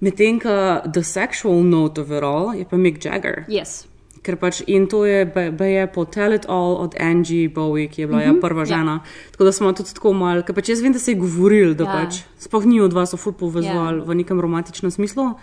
[0.00, 3.44] Medtem ko the sexual note of it all je pa Mick Jagger.
[3.48, 3.86] Yes.
[4.22, 5.22] Ker pač in to je,
[5.60, 8.34] je po Tell It All od Angie Bowie, ki je bila mm -hmm.
[8.34, 8.92] ja, prva žena.
[8.92, 9.30] Ja.
[9.30, 11.84] Tako da smo tudi tako malo, ker pač jaz vem, da se je govoril, da
[11.84, 11.90] Ja.
[11.90, 12.04] ja.
[12.04, 14.04] pač sploh ni od vas ful povezovali Ja.
[14.04, 14.04] ja.
[14.04, 15.34] v nekem romantičnem smislu.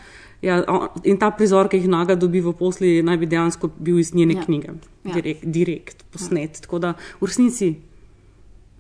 [0.41, 0.63] Ja,
[1.03, 4.33] in ta prizor, ki jih naga dobi v posli, naj bi dejansko bil iz njene
[4.33, 4.39] Ja.
[4.39, 4.45] ja.
[4.45, 4.67] knjige,
[5.03, 5.13] Ja.
[5.13, 6.51] direkt, direkt posnet.
[6.53, 6.61] Ja.
[6.61, 7.75] Tako da v resnici,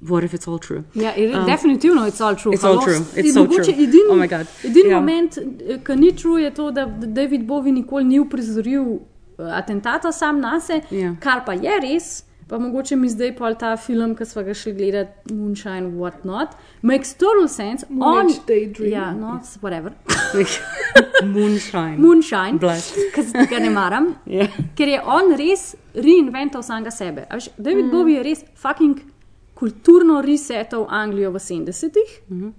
[0.01, 0.83] what if it's all true?
[0.93, 2.53] Ja, um, definitivno je all true.
[2.53, 3.83] it's all Halo, true, s- it's so mogoče true.
[3.83, 4.47] Edini, Oh my God.
[4.63, 4.99] edini Ja.
[4.99, 5.37] moment,
[5.85, 8.97] ki ni true, je to, da da David Bowie nikoli ni uprizoril eh,
[9.37, 11.15] atentata sam na sebe, Ja.
[11.19, 12.23] kar pa je res.
[12.47, 16.53] Pa mogoče mi zdaj pol ta film, ki smo ga šli gledati, Moonshine, what not,
[16.81, 17.85] makes total sense.
[17.89, 18.29] On,
[18.85, 19.93] ja, no, whatever.
[21.33, 21.97] Moonshine.
[21.97, 22.93] Moonshine, Blast.
[23.15, 24.13] ki ga ne maram.
[24.25, 24.45] Ja.
[24.77, 27.25] Ker je on res reinvental samega sebe.
[27.29, 27.91] A Veš, David mm.
[27.91, 29.01] Bowie je res fucking
[29.55, 32.53] kulturno resetal Anglijo v 70-ih, mm -hmm.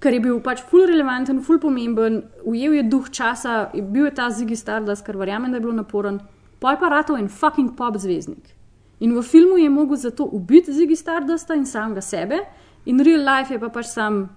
[0.00, 4.14] Ker je bil pač ful relevanten, ful pomemben, ujel je duh časa, je bil je
[4.14, 6.20] ta Ziggy Stardust, kar verjamem, da je bil naporen,
[6.62, 8.54] pa je pa ratov en fucking pop zvezdnik.
[9.00, 12.42] In v filmu je mogel zato ubiti Ziggy Stardusta in samega sebe,
[12.86, 14.28] in real life je pa pač sam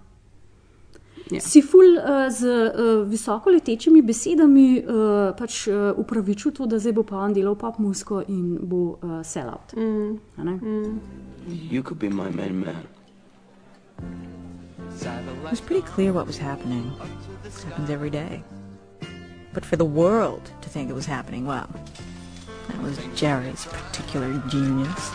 [1.31, 1.39] Ja.
[1.39, 6.95] Si ful uh, z uh, visoko letečimi besedami uh, pač uh, upravičil to, da zdaj
[6.97, 9.71] bo pa on delal pop muziko in bo uh, sellout.
[9.77, 10.19] Mm.
[10.37, 10.99] Mm.
[11.71, 13.00] You could be my main man.
[15.51, 16.95] It was pretty clear what was happening.
[17.43, 18.41] It happens every day.
[19.51, 21.69] But for the world to think it was happening, well,
[22.69, 25.11] that was Jerry's particular genius.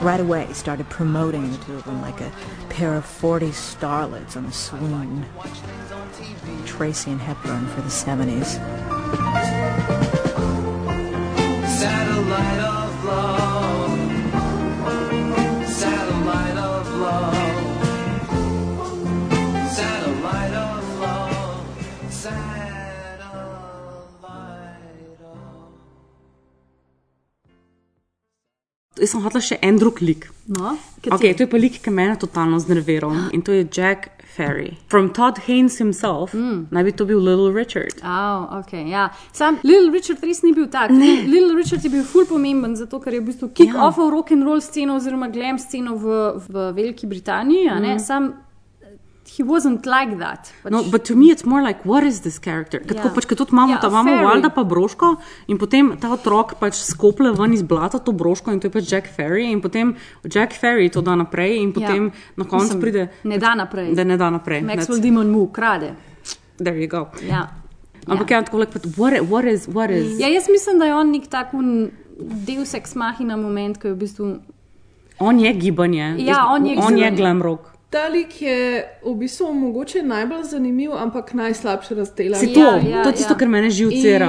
[0.00, 2.30] Right away, he started promoting the two of them like a
[2.68, 5.26] pair of 40 starlets on a swoon.
[6.64, 8.54] Tracy and Hepburn for the 70s.
[11.66, 13.37] Satellite of love.
[28.98, 30.30] Jaz sem hotel še en drug lik.
[30.48, 34.10] No, Okay, to je pa lik, ki me je totalno znerviral in to je Jack
[34.38, 34.76] Ferry.
[34.88, 36.68] From Todd Haynes himself, mm.
[36.74, 38.00] naj bi to bil Little Richard.
[38.02, 39.08] Oh, okay, ja.
[39.32, 40.90] Sam Little Richard res ni bil tak.
[40.94, 41.24] Ne.
[41.26, 44.10] Little Richard je bil ful pomemben, zato ker je v bistvu kick-off ja.
[44.14, 47.66] rock and roll sceno oziroma glam sceno v, v Veliki Britaniji.
[47.70, 47.98] Mhm.
[48.02, 48.32] Sam
[49.38, 50.50] he wasn't like that.
[50.64, 52.78] Pač, No, but to me it's more like, what is this character?
[52.80, 53.02] Ker Ja.
[53.02, 54.24] tako pač, ker tudi imamo Ja, ta imamo Ferry.
[54.26, 55.16] Valda pa broško
[55.48, 58.90] in potem ta otrok pač skople ven iz blata to broško in to je pač
[58.92, 59.94] Jack Ferry in potem
[60.26, 63.94] Jack Ferry to da naprej in potem na koncu Mislim, pride, Ne da naprej.
[63.94, 64.62] da ne da naprej.
[64.62, 65.94] Maxwell Demon mu ukrade.
[66.58, 67.08] There you go.
[67.22, 67.48] Ja.
[68.08, 70.18] Ampak ja, tako like, but what, what is, what is?
[70.18, 71.52] Ja, jaz mislim, da je on nek tak
[72.18, 74.38] del seksmahina moment, ki je v bistvu.
[75.20, 76.14] On je gibanje.
[76.18, 77.77] Ja, on je on je glam rock.
[77.90, 78.56] Ta lik je
[79.02, 82.34] v bistvu mogoče najbolj zanimiv, ampak najslabše razdeljen.
[82.36, 83.38] Si to, Ja, ja, to je tisto, ja.
[83.38, 84.28] kar mene živcira.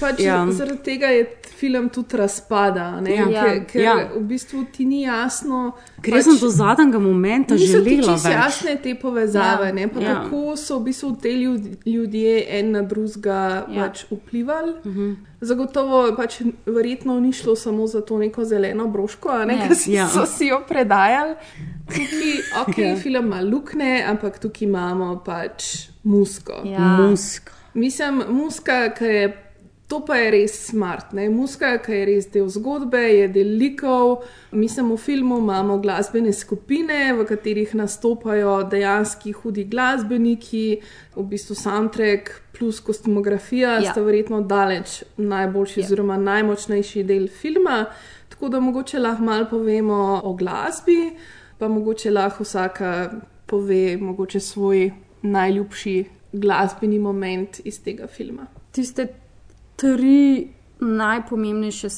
[0.00, 0.34] Pač Ja.
[0.36, 0.46] ja.
[0.50, 3.14] Zaradi tega je film tudi razpada, ne?
[3.14, 3.26] Ja.
[3.44, 3.94] ker, ker Ja.
[4.10, 5.72] v bistvu ti ni jasno.
[6.02, 8.36] Ker jaz sem do zadnjega momenta Niso ti želela čisto več.
[8.36, 9.74] jasne te povezave, Ja.
[9.76, 9.88] ja.
[9.88, 10.14] pa Ja.
[10.16, 13.82] kako so v bistvu te ljud- ljudje en na drugega ja.
[13.82, 14.72] pač vplivali.
[14.74, 15.00] Uh Mhm.
[15.00, 15.16] -huh.
[15.40, 16.34] Zagotovo pač
[16.66, 19.68] verjetno ni šlo samo za to neko zeleno broško, a ne, Ne.
[19.68, 20.08] ki si, Ja.
[20.08, 21.34] so si jo predajali.
[21.86, 22.96] Tukaj, ok, Ja.
[22.96, 25.64] film ima luknje, ampak tukaj imamo pač
[26.04, 26.52] musko.
[26.64, 26.78] Ja.
[27.00, 27.52] Muska.
[27.74, 29.46] Mislim, muska, ki je.
[29.90, 31.08] To pa je res smart.
[31.18, 31.24] Ne?
[31.34, 34.20] Muska, ki je res del zgodbe, je del likov.
[34.54, 40.78] Mi smo v filmu imamo glasbene skupine, v katerih nastopajo dejanski hudi glasbeniki,
[41.16, 43.90] v bistvu soundtrack plus kostumografija, Ja.
[43.90, 45.86] sta verjetno daleč najboljši, ja.
[45.86, 47.86] oziroma najmočnejši del filma.
[48.28, 51.16] Tako da mogoče lahko malo povemo o glasbi,
[51.58, 53.10] pa mogoče lahko vsaka
[53.46, 54.90] pove mogoče svoj
[55.22, 58.46] najljubši glasbeni moment iz tega filma.
[58.72, 59.06] Tiste
[59.80, 60.48] tri
[60.80, 61.88] najpomembnejše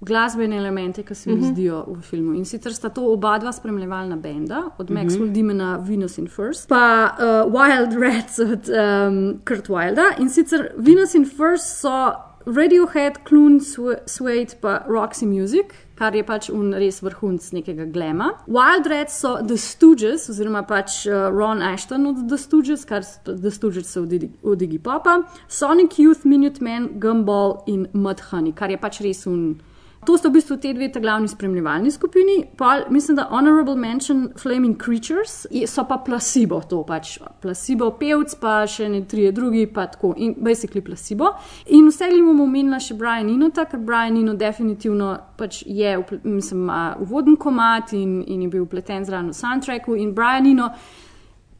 [0.00, 1.44] glasbene elemente, ki se mi Mhm.
[1.44, 2.32] zdijo v filmu.
[2.32, 4.94] In sicer sta to oba dva spremljevalna benda, od Mhm.
[4.94, 10.18] Maxwell Dimena, Venus in First, pa uh, Wild Rats od um, Kurt Wilda.
[10.18, 12.12] In sicer Venus in First so
[12.46, 15.66] Radiohead, Clune, Sw- Suede pa Roxy Music.
[15.98, 18.30] Kar je pač un res vrhunc nekega glema.
[18.48, 23.52] Wild Rats so The Stooges, oziroma pač uh, Ron Ashton od The Stooges, kar The
[23.52, 29.02] Stooges so od od Iggy Popa, Sonic Youth, Minutemen, Gumball in Mudhoney, kar je pač
[29.04, 29.60] res un.
[30.02, 32.44] To sta v bistvu te dve glavni spremljevalni skupini.
[32.56, 38.54] Pa, mislim, da Honorable Mention Flaming Creatures so pa placebo, to pač placebo, pevc, pa
[38.66, 41.30] še ne trije drugi, pa tako in basically placebo.
[41.66, 46.66] In vse li bomo omenila še Brian Inota, ker Brian Ino definitivno pač je, mislim,
[47.06, 49.94] uvoden komat in, in je bil upleten zraven v soundtracku.
[49.94, 50.72] In Brian Ino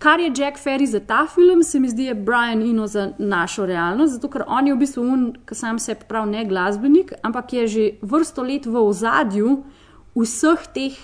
[0.02, 3.66] Kar je Jack Ferry za ta film, se mi zdi, je Brian Eno za našo
[3.66, 7.52] realnost, zato ker on je v bistvu un, ki sam se pravi, ne glasbenik, ampak
[7.52, 9.62] je že vrsto let v ozadju
[10.18, 10.96] vseh teh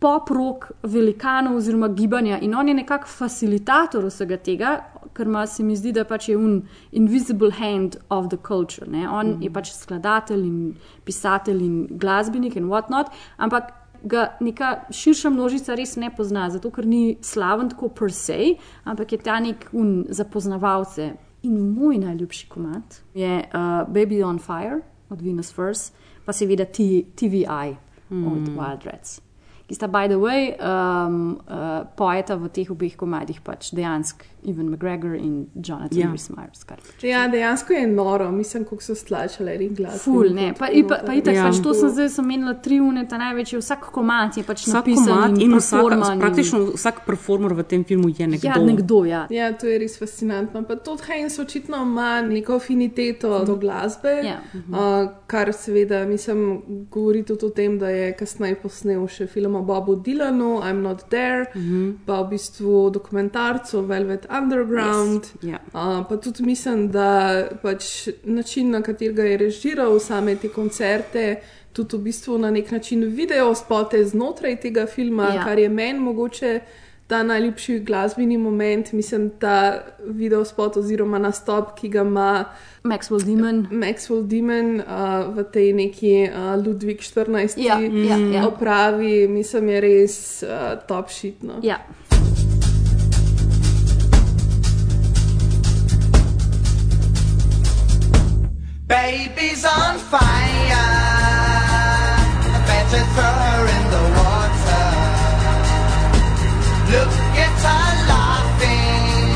[0.00, 4.70] pop-rock velikanov oziroma gibanja in on je nekako facilitator vsega tega,
[5.12, 8.86] ker ima se mi zdi, da pač je un invisible hand of the culture.
[8.86, 9.08] Ne?
[9.08, 9.42] On mm.
[9.42, 15.96] je pač skladatelj in pisatelj in glasbenik in whatnot, ampak ga neka širša množica res
[15.96, 20.24] ne pozna, zato ker ni slaven tako per se, ampak je ta nek un za
[20.24, 21.12] poznavalce.
[21.42, 27.06] In moj najljubši komat je uh, Baby on Fire od Venus First, pa seveda T-
[27.16, 27.76] TVI
[28.10, 28.26] mm.
[28.26, 29.20] od Wild Rats.
[29.66, 34.66] Ki sta, by the way, um, uh, poeta v teh obeh komadih, pač dejansko Ivan
[34.66, 36.00] McGregor in Jonathan Ja.
[36.00, 36.12] yeah.
[36.12, 36.64] Rhys Meyers.
[36.64, 37.04] Kar pač.
[37.04, 40.02] Ja, dejansko je noro, mislim, kako so stlačali en glas.
[40.02, 40.54] Ful, ne.
[40.54, 41.44] Pa, i- pa, pa itak, Ja.
[41.44, 44.74] pač to sem zdaj sem menila tri une, ta največji, vsak komat je pač Vsak
[44.74, 48.46] napisan komat in vsak, in- praktično vsak performer v tem filmu je nekdo.
[48.46, 49.26] Ja, nekdo, ja.
[49.30, 50.62] Ja, to je res fascinantno.
[50.62, 54.40] Pa tudi Heinz očitno ima neko afiniteto do glasbe, Ja.
[54.68, 54.76] uh,
[55.26, 59.96] kar seveda, mislim, govori tudi o tem, da je kasneje posnel še film o Bobu
[59.96, 61.46] Dylanu, I'm Not There,
[62.06, 65.22] pa v bistvu dokumentarcu Velvet Underground.
[65.42, 65.58] Ja.
[65.72, 71.40] Uh, pa tudi mislim, da pač način, na katerega je režiral same te koncerte,
[71.72, 75.34] tudi v bistvu na nek način video spote znotraj tega filma, Ja.
[75.34, 75.44] ja.
[75.44, 76.60] kar je meni mogoče
[77.10, 82.44] ta najljubši glasbeni moment, mislim, ta video spot oziroma nastop, ki ga ima
[82.82, 83.66] Maxwell Demon.
[83.70, 87.58] Maxwell Demon uh, v tej neki uh, Ludvik 14.
[87.58, 88.46] Ja, ja, ja.
[88.46, 91.42] opravi, mislim, je res uh, top shit.
[91.42, 91.58] No.
[91.62, 91.80] Ja.
[98.90, 100.90] Baby's on fire.
[102.66, 104.86] Better throw her in the water.
[106.90, 109.30] Look at her laughing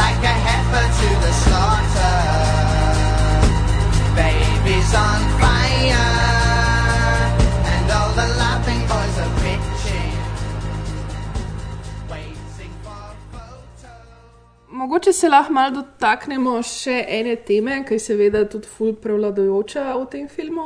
[0.00, 2.16] like a heifer to the slaughter.
[4.16, 5.51] Baby's on fire,
[14.82, 20.08] Mogoče se lahko malo dotaknemo še ene teme, ki je seveda tudi ful prevladojoča v
[20.10, 20.64] tem filmu.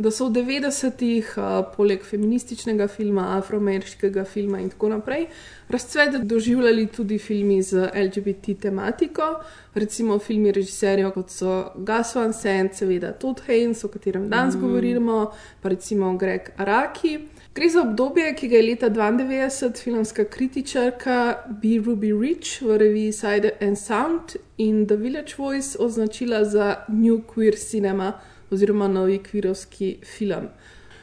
[0.00, 5.26] Da so v 90-ih, uh, poleg feminističnega filma, afroameriškega filma in tako naprej,
[5.68, 9.28] razcvet doživljali tudi filmi z LGBT tematiko,
[9.76, 14.64] recimo filmi režiserjev kot so Gus Van Sant, seveda Todd Haynes, o katerem danes mm.
[14.64, 15.20] govorimo,
[15.60, 17.18] pa recimo Greg Araki.
[17.54, 21.68] Gre za obdobje, ki ga je leta 1992 filmska kritičarka B.
[21.84, 27.56] Ruby Rich v reviji Side and Sound in The Village Voice označila za New Queer
[27.58, 28.12] Cinema
[28.50, 30.48] oziroma novi kvirovski film.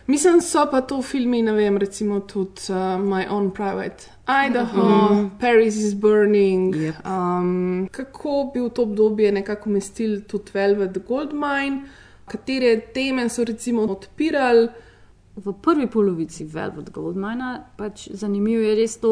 [0.06, 4.04] Mislim, so pa to filmi, ne vem, recimo tudi uh, My Own Private
[4.48, 5.32] Idaho, mm.
[5.40, 6.76] Paris is Burning.
[6.76, 6.96] Yep.
[7.06, 11.82] Um, kako bi v to obdobje nekako umestili tudi Velvet Goldmine,
[12.26, 14.68] katere teme so recimo odpirali.
[15.38, 19.12] V prvi polovici Velvet Goldmina pač zanimivo je res to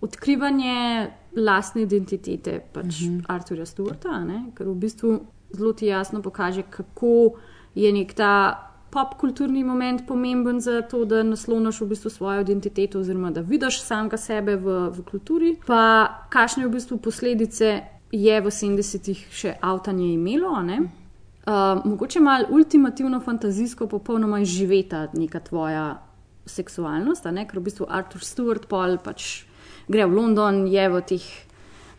[0.00, 3.24] odkrivanje lastne identitete pač mm -hmm.
[3.28, 4.52] Arturja Stewarta, ne?
[4.54, 5.20] ker v bistvu
[5.52, 7.36] zelo ti jasno pokaže, kako
[7.74, 13.30] je nek ta popkulturni moment pomemben za to, da nasloniš v bistvu svojo identiteto, oziroma
[13.30, 17.80] da vidiš samega sebe v, v kulturi, pa kakšne v bistvu posledice
[18.12, 20.56] je v 70-ih še avtanje imelo.
[21.50, 26.02] Uh, mogoče malo ultimativno fantazijsko, popolnoma izživeta neka tvoja
[26.46, 27.42] seksualnost, ne?
[27.48, 29.24] ker v bistvu Arthur Stewart pol pač
[29.90, 31.26] gre v London, je v teh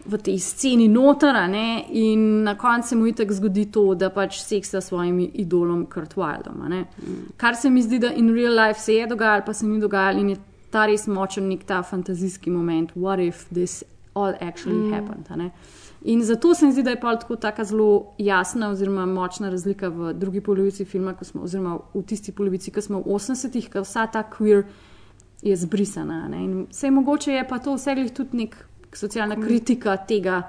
[0.05, 1.83] v tej sceni notara ne?
[1.89, 6.63] in na koncu mu itek zgodi to, da pač seksa s svojim idolom Kurt Wildom.
[6.63, 7.35] Mm.
[7.37, 10.19] Kar se mi zdi, da in real life se je dogajalo, pa se ni dogajalo
[10.19, 10.39] in je
[10.71, 13.83] ta res močen nek ta fantazijski moment, what if this
[14.15, 14.93] all actually mm.
[14.93, 15.51] happened.
[16.03, 19.87] In zato se mi zdi, da je pa tako tako zelo jasna oziroma močna razlika
[19.87, 24.07] v drugi polovici filma, smo, oziroma v tisti polovici, ki smo v 80-ih, ker vsa
[24.07, 24.63] ta queer
[25.41, 26.27] je zbrisana.
[26.27, 26.43] Ne?
[26.43, 28.57] In vse mogoče je pa to vse tudi nek
[28.93, 30.41] socialna kritika tega,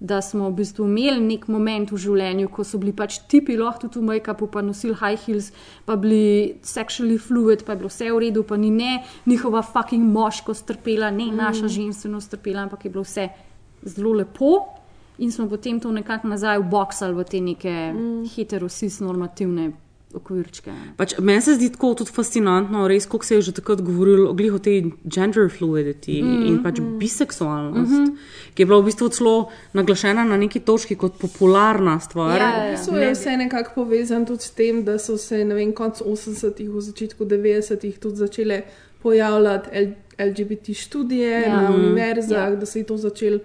[0.00, 3.88] da smo v bistvu imeli nek moment v življenju, ko so bili pač tipi lahko
[3.88, 5.50] tudi v make-upu, pa nosili high heels,
[5.86, 10.06] pa bili sexually fluid, pa je bilo vse v redu, pa ni ne njihova fucking
[10.12, 11.36] moškost trpela, ne mm.
[11.36, 13.26] naša ženskost trpela, ampak je bilo vse
[13.82, 14.77] zelo lepo.
[15.18, 18.24] In smo potem to nekako nazaj v boksali v te neke mm.
[18.36, 19.72] heterosis normativne
[20.14, 20.72] okvirčke.
[20.96, 24.58] Pač, meni se zdi tako tudi fascinantno, res, kako se je že takrat govorilo o
[24.62, 26.96] tej gender fluidity mm, in pač mm.
[26.98, 28.16] biseksualnost, mm -hmm.
[28.54, 32.40] ki je bila v bistvu celo naglašena na neki točki kot popularna stvar.
[32.40, 32.78] Ja, ja.
[32.78, 36.70] So je vse nekako povezan tudi s tem, da so se ne vem, konc 80-ih,
[36.70, 38.62] v začetku 90-ih tudi začele
[39.02, 41.62] pojavljati LGBT študije ja.
[41.62, 42.56] na univerzah, ja.
[42.56, 43.38] da se je to začelo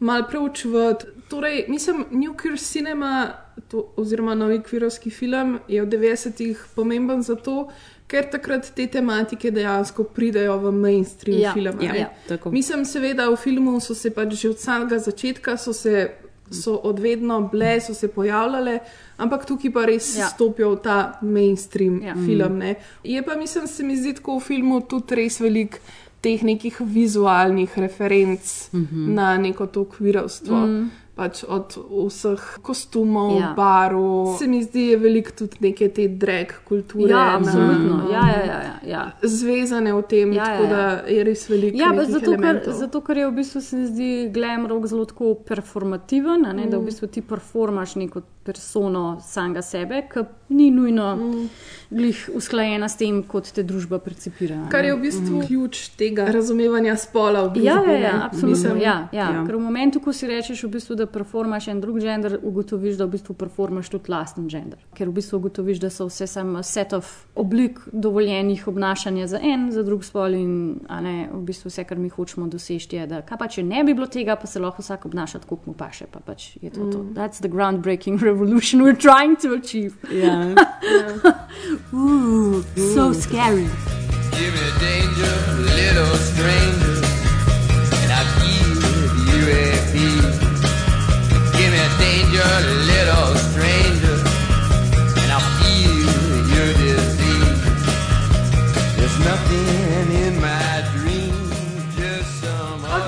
[0.00, 1.06] mal preučevati.
[1.28, 3.32] Torej, mislim, New Queer Cinema
[3.68, 7.68] to, oziroma novi kvirovski film je v 90-ih pomemben zato,
[8.10, 11.78] ker takrat te tematike dejansko pridejo v mainstream ja, film.
[11.80, 16.08] Ja, ja, Mislim, seveda, v filmu so se pač že od samega začetka, so se
[16.50, 18.78] so odvedno bile, so se pojavljale,
[19.16, 20.28] ampak tukaj pa res ja.
[20.28, 22.14] stopijo v ta mainstream ja.
[22.14, 22.58] film.
[22.58, 22.74] Ne.
[23.04, 25.78] Je pa, mislim, se mi zdi, tako v filmu tudi res velik.
[26.20, 29.14] Teh nekih vizualnih referenc mm -hmm.
[29.14, 30.56] na neko to kvirovstvo.
[30.56, 30.90] Mm
[31.20, 31.74] pač od
[32.08, 33.52] vseh kostumov, ja.
[33.56, 34.38] barov.
[34.38, 37.10] Se mi zdi, da je veliko tudi neke te drag kulture.
[37.12, 37.98] Ja, absolutno.
[38.12, 39.02] Ja, ja, ja, ja, ja.
[39.22, 40.76] Zvezane v tem, ja, tako ja, ja.
[40.76, 41.76] da je res veliko.
[41.76, 46.46] Ja, zato ker, zato, ker je v bistvu se mi zdi glam rock zelo performativen,
[46.48, 46.70] ne, mm.
[46.72, 50.24] da v bistvu ti performaš neko persono samega sebe, ki
[50.56, 51.12] ni nujno.
[51.16, 54.60] Mm glih usklajena s tem, kot te družba percipira.
[54.70, 55.46] Kar je v bistvu mm.
[55.48, 57.42] ključ tega razumevanja spola.
[57.48, 58.74] V bistvu, ja, ja, ja, absolutno.
[58.78, 59.26] Ja, ja.
[59.34, 59.42] Ja.
[59.46, 63.08] Ker v momentu, ko si rečeš, v bistvu, da performaš en drug gender, ugotoviš, da
[63.08, 64.78] v bistvu performaš tudi lasten gender.
[64.94, 69.68] Ker v bistvu ugotoviš, da so vse samo set of oblik dovoljenih obnašanja za en,
[69.74, 70.54] za drug spol in
[71.02, 73.96] ne, v bistvu vse, kar mi hočemo doseči, je, da kaj pa če ne bi
[73.98, 76.06] bilo tega, pa se lahko vsak obnaša, kot mu paše.
[76.10, 76.92] Pa pač je to, mm.
[76.92, 77.02] to.
[77.18, 79.98] That's the groundbreaking revolution we're trying to achieve.
[80.10, 80.54] Yeah.
[80.86, 81.79] yeah.
[81.92, 83.68] Ooh, so scary.
[84.32, 85.34] Give me danger,
[85.80, 86.96] little stranger,
[88.02, 88.70] and I feel
[89.28, 89.40] you
[89.92, 90.38] peace.
[91.56, 92.50] Give me danger,
[92.92, 94.16] little stranger,
[95.20, 95.94] and I feel
[96.54, 97.60] your disease.
[98.96, 99.79] There's nothing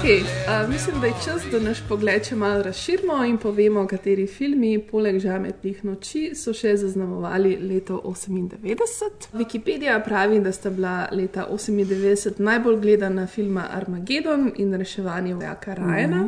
[0.02, 4.24] Okay, uh, mislim, da je čas, da naš pogled še malo razširimo in povemo, kateri
[4.26, 9.28] filmi, poleg žametnih noči, so še zaznamovali leto 98.
[9.38, 16.26] Wikipedija pravi, da sta bila leta 98 najbolj gledana filma Armageddon in reševanje vojaka Rajana.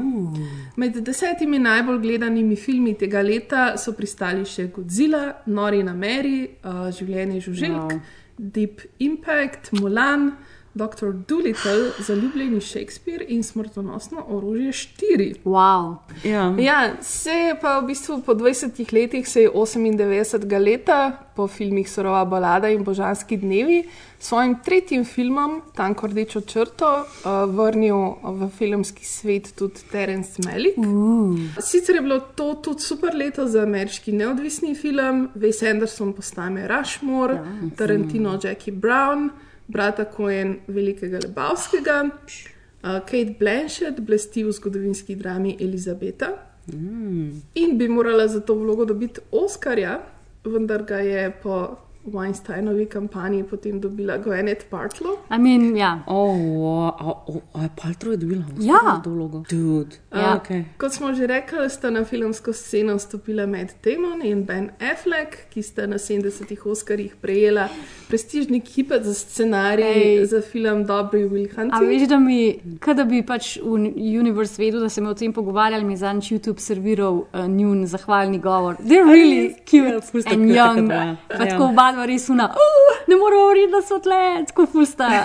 [0.77, 6.87] Med desetimi najbolj gledanimi filmi tega leta so pristali še Godzilla, Nori na Meri, uh,
[6.95, 8.19] Življenje žuželk, wow.
[8.39, 10.31] Deep Impact, Mulan.
[10.75, 11.13] Dr.
[11.29, 15.35] Doolittle, zaljubljeni Shakespeare in smrtonosno orožje 4.
[15.45, 15.97] Wow.
[16.25, 16.55] Ja.
[16.59, 21.91] Ja, se je pa v bistvu po 20 letih, se je 98 leta po filmih
[21.91, 23.85] Sorova balada in Božanski dnevi,
[24.19, 30.79] s svojim tretjim filmom, Tanko rdečo črto, uh, vrnil v filmski svet tudi Terence Malick.
[30.79, 31.39] Uh.
[31.61, 37.35] Sicer je bilo to tudi super leto za ameriški neodvisni film, Wes Anderson postane Rushmore,
[37.35, 39.31] ja, Tarantino, Jackie Brown
[39.67, 46.33] brata Cohen, velikega Lebavskega, uh, Kate Blanchett blesti v zgodovinski drami Elizabeta
[46.73, 47.31] mm.
[47.55, 50.01] in bi morala za to vlogo dobiti Oscarja,
[50.45, 55.17] vendar ga je po Weinsteinovi kampanji potem dobila Gwyneth Paltrow.
[55.31, 56.03] I mean, ja.
[56.07, 56.93] Oh, wow.
[57.01, 59.01] oh, oh, Paltrow je dobila Ja.
[59.05, 59.45] to vlogo.
[59.51, 59.97] Dude.
[60.13, 60.41] Ja.
[60.45, 60.65] Okay.
[60.79, 65.63] Kot smo že rekli, sta na filmsko sceno vstopila Matt Damon in Ben Affleck, ki
[65.63, 67.69] sta na 70-ih Oscarjih prejela
[68.09, 70.27] prestižni kipec za scenarij Ej.
[70.27, 71.89] za film Dobri Will A Hunting.
[71.89, 73.91] veš, da mi, kaj da bi pač v
[74.21, 77.87] Universe vedel, da se mi o tem pogovarjali, mi je zadnjič YouTube serviral uh, njun
[77.87, 78.75] zahvalni govor.
[78.77, 80.91] They're really cute sta and young.
[80.91, 81.05] ja.
[81.05, 81.17] Ja.
[81.39, 84.21] tako oba dva res una, uh, ne moramo verjeti, da so tle,
[84.51, 85.25] tako ful sta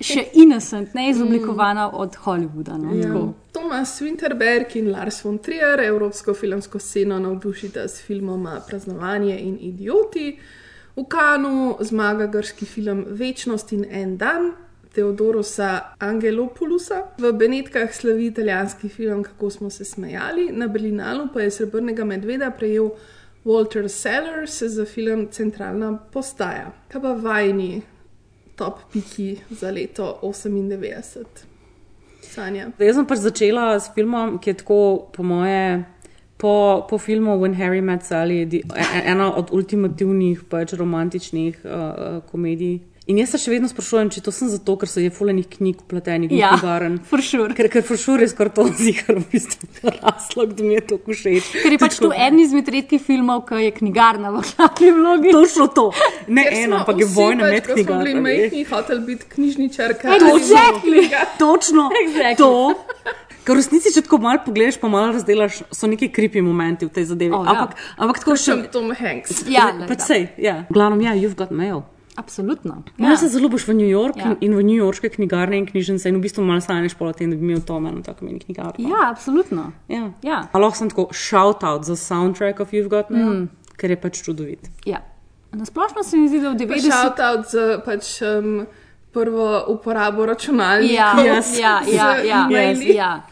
[0.00, 2.78] še innocent, ne izoblikovana od Hollywooda.
[2.80, 3.08] No, Ja.
[3.08, 3.26] tako.
[3.52, 10.38] Thomas Winterberg in Lars von Trier evropsko filmsko sceno navdušita s filmoma Praznovanje in Idioti.
[10.96, 14.52] V Kanu zmaga grški film Večnost in en dan.
[14.94, 21.50] Teodorosa Angelopolusa, v Benetkah slavi italijanski film Kako smo se smejali, na Berlinalu pa je
[21.50, 22.90] srebrnega medveda prejel
[23.44, 26.72] Walter Sellers za film Centralna postaja.
[26.88, 27.82] Kaj pa vajni
[28.56, 31.24] top piki za leto 98?
[32.20, 32.68] Sanja.
[32.78, 35.80] Jaz sem pač začela s filmom, ki je tako, po moje,
[36.36, 42.20] po, po filmu When Harry Met Sally, di, e- ena od ultimativnih pač romantičnih uh,
[42.30, 42.78] komedij.
[43.10, 45.80] In jaz se še vedno sprašujem, če to sem zato, ker se je fulenih knjig
[45.82, 47.56] upletenih Ja, v for sure.
[47.58, 50.98] Ker, ker for sure je skoraj to zihar v bistvu razlog, da mi je to
[51.08, 51.48] všeč.
[51.64, 55.34] Ker je pač to eden izmed redkih filmov, ki je knjigarna v glavni vlogi.
[55.34, 55.88] Točno to.
[56.38, 58.22] Ne Ker eno, ampak je vojna pač, med Ko smo bili knjigarnami.
[58.22, 60.18] majhni, hotel biti knjižničarka.
[60.30, 61.02] Exactly.
[61.42, 62.38] Točno Exactly.
[62.38, 62.52] to.
[63.42, 66.94] Ker v resnici, če tako malo pogledaš, pa malo razdelaš, so neki kripi momenti v
[66.94, 67.34] tej zadevi.
[67.34, 67.56] Oh, ja.
[67.56, 68.60] ampak, ampak tako še.
[68.60, 69.48] Še Tom Hanks.
[69.50, 70.60] Ja, pač sej, ja.
[70.70, 71.88] Glavno, ja, you've got mail.
[72.16, 72.82] Absolutno.
[72.98, 73.16] Ja.
[73.16, 74.26] Se zalobiš v New York Ja.
[74.28, 74.36] ja.
[74.40, 77.36] in v New Yorkske knjigarne in knjižnice in v bistvu malo sanješ po tem, da
[77.36, 78.88] bi imel to eno tako mini knjigarno.
[78.88, 79.72] Ja, absolutno.
[79.88, 80.10] Ja.
[80.22, 80.48] Ja.
[80.52, 83.48] A lahko sem tako shout out za soundtrack of You've Got Mail, mm.
[83.76, 84.70] ker je pač čudovit.
[84.84, 85.00] Ja.
[85.52, 88.66] Na splošno se mi zdi, da v 90 Shout out za pač, um,
[89.12, 90.94] prvo uporabo računalnika.
[90.94, 91.58] Ja, Yes.
[91.60, 92.94] ja, ja, ja, e-maili.
[92.94, 93.22] ja.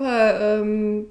[0.00, 0.12] Pa,
[0.62, 1.04] um,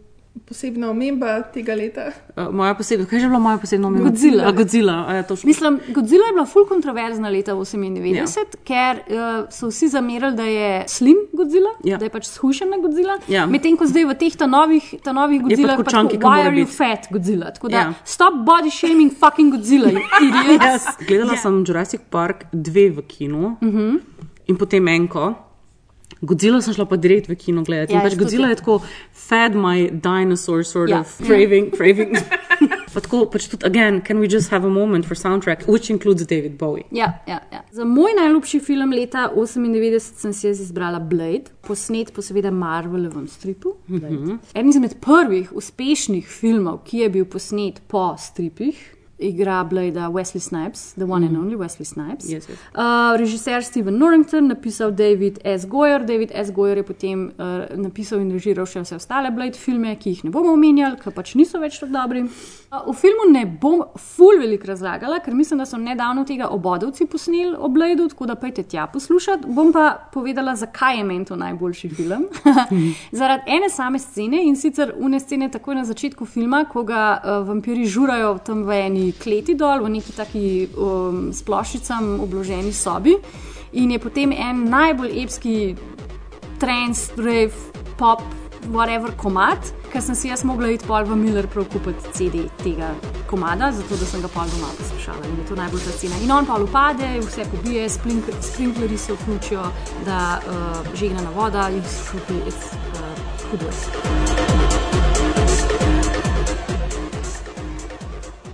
[0.49, 2.07] posebna omemba tega leta.
[2.33, 4.09] Uh, moja posebna, kaj je že bila moja posebna omemba?
[4.09, 4.47] Godzilla.
[4.47, 5.47] A, Godzilla, a, ja, točno.
[5.47, 8.25] Mislim, Godzilla je bila ful kontroverzna leta 98, Ja.
[8.65, 11.97] ker uh, so vsi zamerali, da je slim Godzilla, Ja.
[11.97, 13.19] da je pač skušena Godzilla.
[13.27, 13.45] Ja.
[13.45, 16.55] Medtem ko zdaj v teh ta novih, ta novih Godzillah tako pač kot why are
[16.55, 17.51] you biti." fat Godzilla?
[17.53, 17.93] Tako da Ja.
[18.05, 19.91] stop body shaming fucking Godzilla.
[19.91, 20.87] Yes.
[21.07, 21.41] Gledala yeah.
[21.41, 23.99] sem Jurassic Park dve v kinu uh -huh.
[24.47, 25.48] in potem enko.
[26.21, 27.93] Godzilla sem šla pa direkt v kino gledati.
[27.93, 28.25] Ja, Ja, pač jaz tudi.
[28.25, 28.81] Godzilla je tako
[29.13, 30.99] fed my dinosaur sort Ja.
[30.99, 31.71] of craving.
[31.77, 32.15] craving.
[32.93, 36.25] pa tako pač tudi, again, can we just have a moment for soundtrack, which includes
[36.27, 36.83] David Bowie.
[36.91, 37.61] Ja, ja, ja.
[37.71, 43.27] Za moj najljubši film leta 98 sem si jaz izbrala Blade, posnet po seveda Marvelovem
[43.27, 43.75] stripu.
[43.87, 44.37] Mm -hmm.
[44.53, 48.95] En izmed prvih uspešnih filmov, ki je bil posnet po stripih.
[49.19, 51.27] Igra Blade Wesley Snipes, the one mm.
[51.27, 52.29] and only Wesley Snipes.
[52.29, 52.57] Yes, yes.
[52.73, 55.65] Uh, režiser Steven Norrington, napisal David S.
[55.65, 56.05] Goyer.
[56.05, 56.51] David S.
[56.51, 60.31] Goyer je potem uh, napisal in režiral še vse ostale Blade filme, ki jih ne
[60.31, 62.23] bomo omenjali, ker pač niso več tako dobri.
[62.69, 67.55] V filmu ne bom ful veliko razlagala, ker mislim, da so nedavno tega obodovci posneli
[67.57, 69.47] o Bladeu, tako da pejte tja poslušati.
[69.47, 72.27] Bom pa povedala, zakaj je meni to najboljši film.
[73.19, 77.47] Zaradi ene same scene in sicer une scene takoj na začetku filma, ko ga uh,
[77.47, 80.43] vampiri žurajo tam v eni kleti dol, v neki taki
[80.77, 83.17] um, splošicam obloženi sobi.
[83.81, 85.55] In je potem en najbolj epski
[86.61, 87.57] trance, rave,
[87.97, 88.21] pop,
[88.67, 92.91] whatever komat, ker sem si jaz mogla iti pol v Miller prav kupiti CD tega
[93.29, 96.15] komada, zato da sem ga pol doma poslušala in je to najboljša cena.
[96.23, 99.65] In on pa upade, vse pobije, sprinklerji se vključijo,
[100.05, 103.71] da uh, žegnana voda in šupi, it's uh, hudo.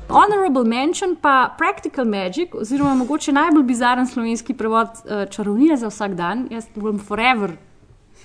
[0.10, 6.14] Honorable mention pa Practical Magic, oziroma mogoče najbolj bizaren slovenski prevod uh, čarovnije za vsak
[6.14, 6.48] dan.
[6.52, 7.52] Jaz bom forever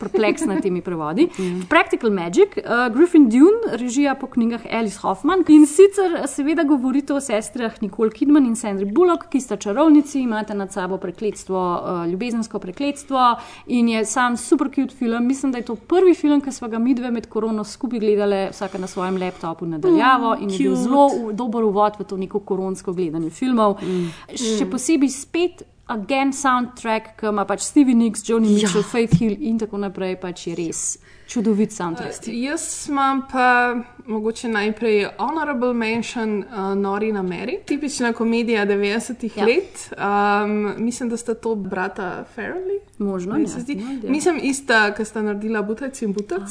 [0.01, 1.29] perpleks nad temi prevodi.
[1.69, 5.45] Practical Magic, uh, Griffin Dune, režija po knjigah Alice Hoffman.
[5.49, 10.55] In sicer seveda govorite o sestrah Nicole Kidman in Sandri Bullock, ki sta čarovnici, imate
[10.55, 13.37] nad sabo prekletstvo, uh, ljubezensko prekletstvo
[13.67, 15.27] in je sam super cute film.
[15.27, 18.49] Mislim, da je to prvi film, ki smo ga mi dve med korono skupaj gledali,
[18.51, 20.83] vsaka na svojem laptopu nadaljavo in je bil cute.
[20.83, 23.77] zelo dober uvod v to neko koronsko gledanje filmov.
[23.83, 24.09] Mm.
[24.37, 28.63] Še posebej spet again soundtrack, ki ima pač Stevie Nicks, Johnny Ja.
[28.63, 30.85] Mitchell, Faith Hill in tako naprej, pač je res
[31.31, 32.27] čudovit soundtrack.
[32.27, 33.75] Jaz imam pa
[34.07, 39.45] mogoče najprej honorable mention uh, Nori na Meri, tipična komedija 90-ih Ja.
[39.47, 39.91] let.
[39.95, 42.81] Um, mislim, da sta to brata Farrelly.
[42.99, 43.85] Možno, Meni ja.
[44.03, 44.11] No.
[44.11, 46.51] Mislim, ista, ki sta naredila Butac in Butac.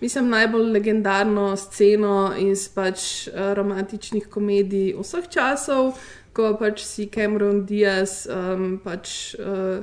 [0.00, 5.92] Mislim, najbolj legendarno sceno iz pač uh, romantičnih komedij vseh časov,
[6.32, 9.82] ko pač si Cameron Diaz um, pač uh,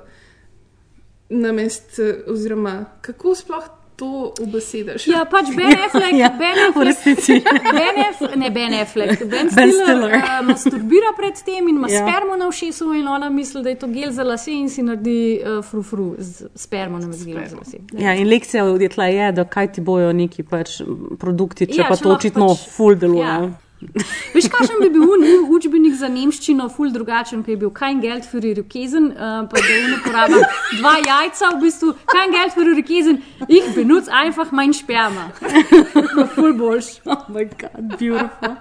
[1.30, 4.08] namest, oziroma kako sploh to
[4.40, 5.08] ubesediš.
[5.08, 9.86] Ja, pač Ben Affleck, Ja, Ben Affleck, ben Affleck, ne Ben Affleck, Ben, Ben Stiller,
[9.86, 10.14] Stiller.
[10.16, 11.96] uh, masturbira pred tem in ima Ja.
[11.96, 12.08] ja.
[12.08, 15.18] spermo na ušesu in ona misli, da je to gel za lase in si naredi
[15.44, 17.78] uh, frufru z spermo na gelom za lase.
[17.94, 20.80] Ja, in lekcija je tle je, da kaj ti bojo neki pač
[21.20, 23.22] produkti, če Ja, ja, pa če to očitno pač- full deluje.
[23.22, 23.52] ja.
[24.34, 28.28] Veš, kakšen bi bil un- učbenik za nemščino, ful drugačen, ki je bil kein Geld
[28.28, 30.44] für ihre Käsen, uh, pa da on uporablja
[30.82, 35.32] dva jajca, v bistvu kein Geld für ihre Käsen, ich benutze einfach mein Sperma.
[36.36, 37.00] ful boljš.
[37.06, 38.58] Oh my god, beautiful.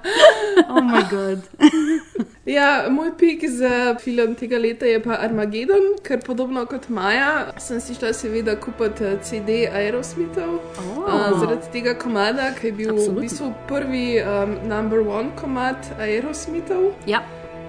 [0.68, 1.42] Oh my god.
[2.48, 7.80] Ja, moj pik za film tega leta je pa Armageddon, ker podobno kot Maja sem
[7.80, 10.54] si šla seveda kupiti eh, CD Aerosmithov.
[10.80, 11.02] Oh.
[11.04, 13.18] Uh, zaradi tega komada, ki je bil Absolutno.
[13.20, 17.20] v bistvu prvi um, number one komad Aerosmithov, Ja,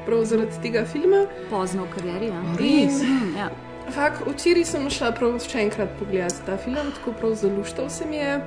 [0.08, 1.26] prav zaradi tega filma.
[1.50, 2.32] pozno v karieri.
[2.32, 2.40] Ja.
[2.60, 3.02] Res?
[3.04, 3.50] Mm, ja.
[3.92, 8.16] Fak, včeraj sem šla prav še enkrat pogledati ta film, tako prav zaluštal se mi
[8.24, 8.40] je.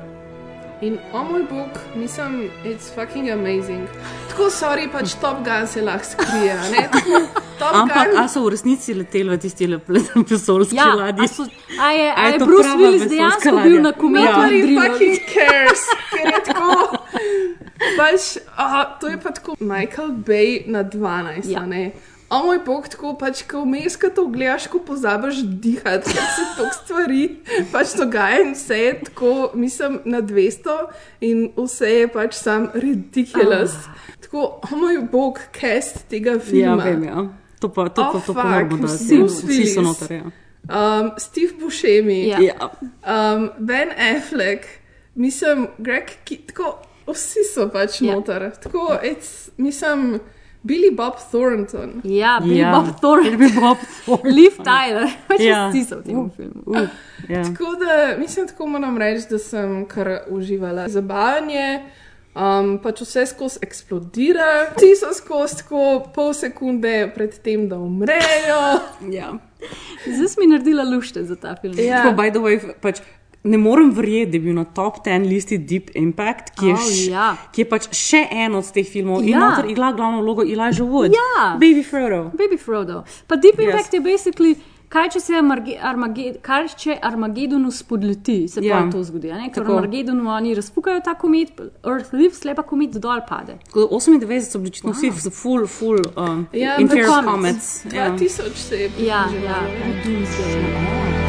[0.83, 3.87] In o oh moj bog, mislim, it's fucking amazing.
[4.31, 8.19] Tako sorry, pač Top Gun se lahko skrije, a Ampak, Gun.
[8.19, 9.69] a so v resnici leteli v tisti
[10.31, 11.23] vesoljski Ja, ladji?
[11.23, 11.47] a, so,
[11.81, 13.69] a je, A a je je to Bruce Willis dejansko ladja?
[13.69, 14.33] bil na komediji?
[14.35, 14.83] Nobody Drilo?
[14.83, 16.99] fucking cares, ker je tako.
[17.99, 18.21] Pač,
[18.57, 21.61] a, to je pa tako Michael Bay na 12, Ja.
[21.61, 21.67] ja.
[21.67, 21.93] ne?
[22.33, 26.45] O moj bog, tako pač, ko vmes, ko to gledaš, ko pozabiš dihati, ker se
[26.57, 27.23] toliko stvari
[27.69, 30.77] pač dogaja in vse je tako, mislim, na 200
[31.21, 33.75] in vse je pač sam ridiculous.
[33.85, 33.99] Ah.
[34.21, 36.85] Tako, o moj bog, cast tega Ja, filma.
[36.85, 37.27] vem, ja.
[37.61, 39.19] To pa, to Oh, pa, to pa fuck, moramo dati.
[39.19, 39.75] vsi ja.
[39.75, 40.25] So noter, ja.
[40.65, 42.39] Um, Steve Buscemi, Ja.
[42.41, 42.71] Ja.
[43.05, 44.65] um, Ben Affleck,
[45.15, 48.07] mislim, Greg, ki, tako, vsi so pač Ja.
[48.07, 48.15] yeah.
[48.17, 48.51] noter.
[48.57, 50.21] Tako, it's, mislim,
[50.63, 52.01] Billy Bob Thornton.
[52.05, 52.71] Ja, Billy Ja.
[52.73, 54.31] Bob Thornton, Bil bi Bob Thornton.
[54.33, 55.69] Liv Tyler, pač Ja.
[55.71, 56.63] vsi so v tem filmu.
[56.67, 56.87] Uh,
[57.29, 57.43] ja.
[57.45, 60.89] Tako da, mislim, tako moram reči, da sem kar uživala.
[60.89, 61.83] Zabavanje,
[62.35, 65.83] um, pač vse skozi eksplodira, ti so skozi tako
[66.15, 68.63] pol sekunde pred tem, da umrejo.
[69.11, 69.33] ja.
[70.07, 71.75] Zdaj si mi naredila lušte za ta film.
[71.79, 72.03] Ja.
[72.03, 72.99] Tako, by the way, pač,
[73.45, 77.09] ne morem verjeti, da je bil na top 10 listi Deep Impact, ki je, Oh,
[77.09, 77.37] ja.
[77.53, 79.39] ki je pač še en od teh filmov in Ja.
[79.41, 81.13] noter igra glavno vlogo Elijah Wood.
[81.13, 81.53] Ja.
[81.55, 82.31] Baby Frodo.
[82.33, 83.03] Baby Frodo.
[83.27, 83.65] Pa Deep Yes.
[83.65, 83.95] Impact yes.
[83.95, 84.55] je basically.
[84.89, 88.77] Kaj če se Armage- Armage- kaj če Armagedonu spodleti, se Ja.
[88.77, 89.31] pa to zgodi.
[89.33, 89.51] a ne?
[89.51, 89.63] Ker.
[89.65, 91.49] Armagedonu oni razpukajo ta komet,
[91.83, 93.57] Earth live, slepa komet dol pade.
[93.65, 95.31] Tako da 98 so bili očitno vsi wow.
[95.33, 97.85] full, full um, Ja, Interior ampak Comets.
[97.87, 98.11] Ja.
[98.11, 100.03] 2000 se je Ja, približalo, ja, ne.
[100.05, 101.23] Doomsday.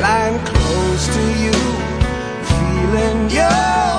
[0.00, 1.41] Lying close to you,
[2.92, 3.91] feeling your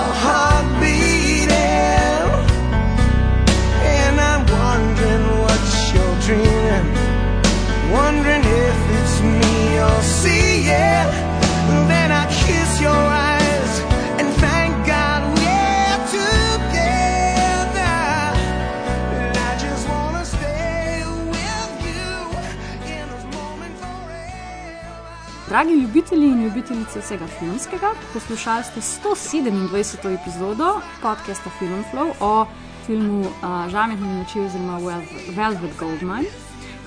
[25.54, 30.22] Dragi ljubitelji in ljubitelice vsega filmskega, poslušali ste 127.
[30.22, 32.45] epizodo podcasta Filmflow o
[32.86, 36.30] filmu uh, Žametne noči oziroma Vel- Velvet Goldmine.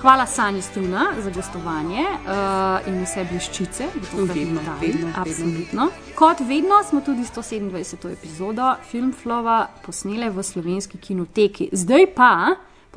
[0.01, 5.07] Hvala Sanji Struna za gostovanje uh, in vse bleščice, da to Vedno, vedno.
[5.15, 5.87] Absolutno.
[6.15, 8.11] Kot vedno smo tudi 127.
[8.13, 11.69] epizodo Filmflowa posnele v slovenski kinoteki.
[11.71, 12.47] Zdaj pa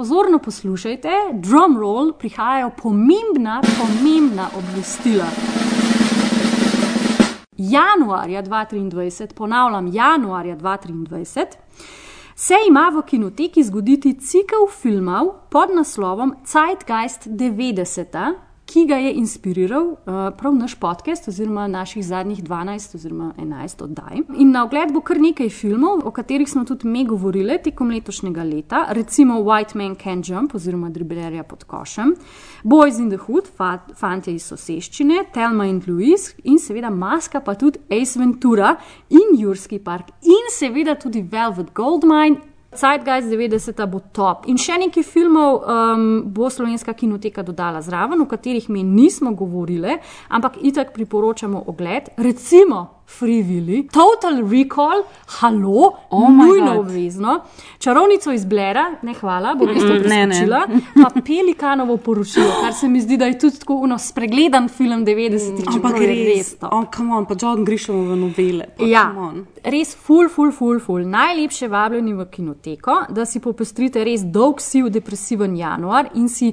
[0.01, 5.27] pozorno poslušajte, drum roll, prihajajo pomembna, pomembna obvestila.
[7.57, 11.45] Januarja 2023, ponavljam, januarja 2023,
[12.35, 18.33] se ima v kinoteki zgoditi cikel filmov pod naslovom Zeitgeist 90,
[18.71, 19.97] ki ga je inspiriral uh,
[20.39, 24.21] prav naš podcast, oziroma naših zadnjih 12 oziroma 11 oddaj.
[24.39, 28.45] In na ogled bo kar nekaj filmov, o katerih smo tudi mi govorili tekom letošnjega
[28.45, 32.15] leta, recimo White Man Can Jump oziroma Driblerja pod košem,
[32.63, 37.55] Boys in the Hood, fa fantje iz soseščine, Telma in Louise in seveda maska, pa
[37.55, 38.77] tudi Ace Ventura
[39.11, 44.47] in Jurski park in seveda tudi Velvet Goldmine Zeitgeist 90 bo top.
[44.47, 49.99] In še nekaj filmov um, bo slovenska kinoteka dodala zraven, o katerih mi nismo govorili,
[50.29, 52.15] ampak itak priporočamo ogled.
[52.17, 56.79] Recimo Free Willy, Total Recall, Halo, Oh nujno God.
[56.81, 57.41] obvezno,
[57.79, 60.61] Čarovnico iz Blera, ne hvala, bom isto Mm, preskočila,
[60.95, 65.65] pa Pelikanovo poročilo, kar se mi zdi, da je tudi tako uno spregledan film 90-ih,
[65.67, 66.69] Ampak čeprav je res, res to.
[66.69, 68.67] oh, come on, pa John Grisham v novele.
[68.71, 69.47] pa Ja, come on.
[69.65, 71.01] res ful, ful, ful, ful.
[71.03, 76.53] Najlepše vabljeni v kinoteko, da si popestrite res dolg, siv, depresiven januar in si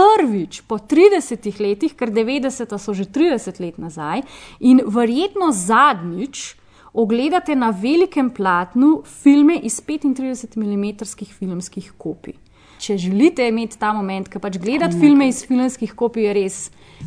[0.00, 4.24] prvič po 30 letih, ker 90 so že 30 let nazaj,
[4.60, 6.56] in verjetno zadnjič
[6.92, 11.04] ogledate na velikem platnu filme iz 35 mm
[11.38, 12.34] filmskih kopij.
[12.80, 16.58] Če želite imeti ta moment, ki pač gledate my filme iz filmskih kopij, je res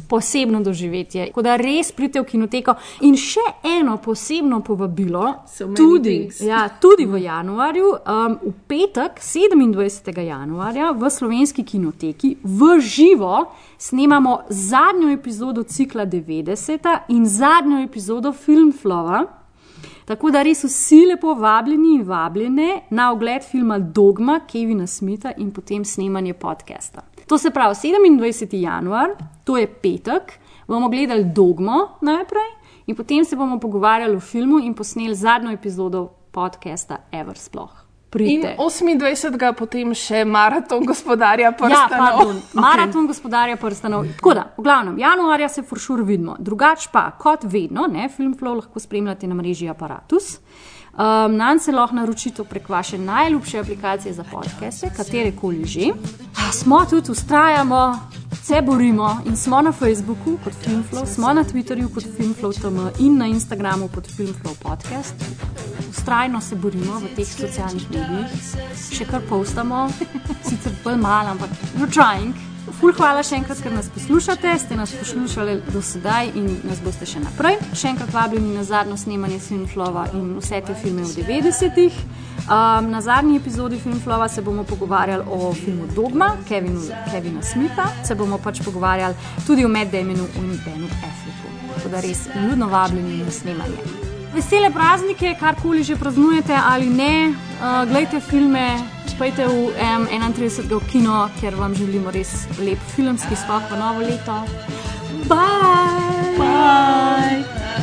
[0.10, 1.28] posebno doživetje.
[1.28, 2.76] Tako da res pridite v kinoteko.
[3.02, 10.20] In še eno posebno povabilo, So tudi, ja, tudi v januarju, um, v petek, 27.
[10.26, 13.46] januarja, v slovenski kinoteki, v živo
[13.78, 19.24] snemamo zadnjo epizodo cikla 90 in zadnjo epizodo Filmflova.
[20.06, 25.52] Tako da res vsi lepo vabljeni in vabljene na ogled filma Dogma Kevina Smitha in
[25.52, 27.02] potem snemanje podcasta.
[27.28, 28.62] To se pravi 27.
[28.62, 29.10] januar,
[29.44, 32.50] to je petek, bomo gledali Dogmo najprej
[32.88, 37.72] in potem se bomo pogovarjali o filmu in posneli zadnjo epizodo podcasta Ever sploh.
[38.14, 38.56] In Pridite.
[38.60, 39.54] 28.
[39.58, 42.18] potem še maraton gospodarja Ja, prstanov.
[42.18, 44.06] pardon, maraton gospodarja prstanov.
[44.16, 46.36] Tako da, v glavnem, januarja se foršur vidimo.
[46.40, 50.38] Drugač pa, kot vedno, ne, Filmflow lahko spremljate na mreži Apparatus.
[50.94, 55.90] Um, Nam se lahko naročite prek vaše najljubše aplikacije za podcaste, katere koli že.
[56.54, 58.00] Smo tudi, ustrajamo,
[58.44, 63.28] se borimo in smo na Facebooku kot Filmflow, smo na Twitterju kot Filmflow.com in na
[63.28, 65.16] Instagramu kot Filmflow Podcast.
[65.90, 68.56] Ustrajno se borimo v teh socialnih medijih,
[68.94, 69.88] še kar postamo,
[70.50, 71.50] sicer bolj malo, ampak
[71.80, 72.38] we're trying.
[72.80, 77.10] Ful, hvala še enkrat, ker nas poslušate, ste nas poslušali do sedaj in nas boste
[77.10, 77.58] še naprej.
[77.74, 81.98] Še enkrat vabljeni na zadnjo snemanje Filmflova in vse te filme v 90-ih.
[82.44, 86.82] Um, na zadnji epizodi Filmflova se bomo pogovarjali o filmu Dogma Kevinu,
[87.12, 89.16] Kevina Smitha, se bomo pač pogovarjali
[89.48, 91.48] tudi o Matt Damonu in Benu Afflecku.
[91.76, 93.78] Tako da res ljudno vabljeni na snemanje.
[94.34, 98.80] Vesele praznike, karkoli že praznujete ali ne, uh, gledajte filme,
[99.18, 100.68] pojte v um, 31.
[100.68, 104.44] v kino, ker vam želimo res lep filmski skok v novo leto.
[105.30, 106.36] Bye!
[106.38, 107.83] Bye!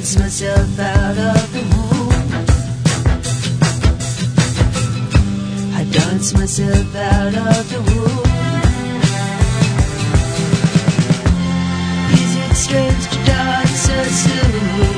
[0.00, 2.32] Dance myself out of the womb.
[5.76, 8.26] I dance myself out of the womb.
[12.16, 14.96] Is it strange to dance so soon?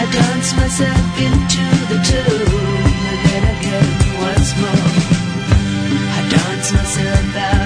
[0.00, 2.48] I dance myself into the tomb
[3.10, 3.90] and then again
[4.24, 4.88] once more.
[6.16, 7.63] I dance myself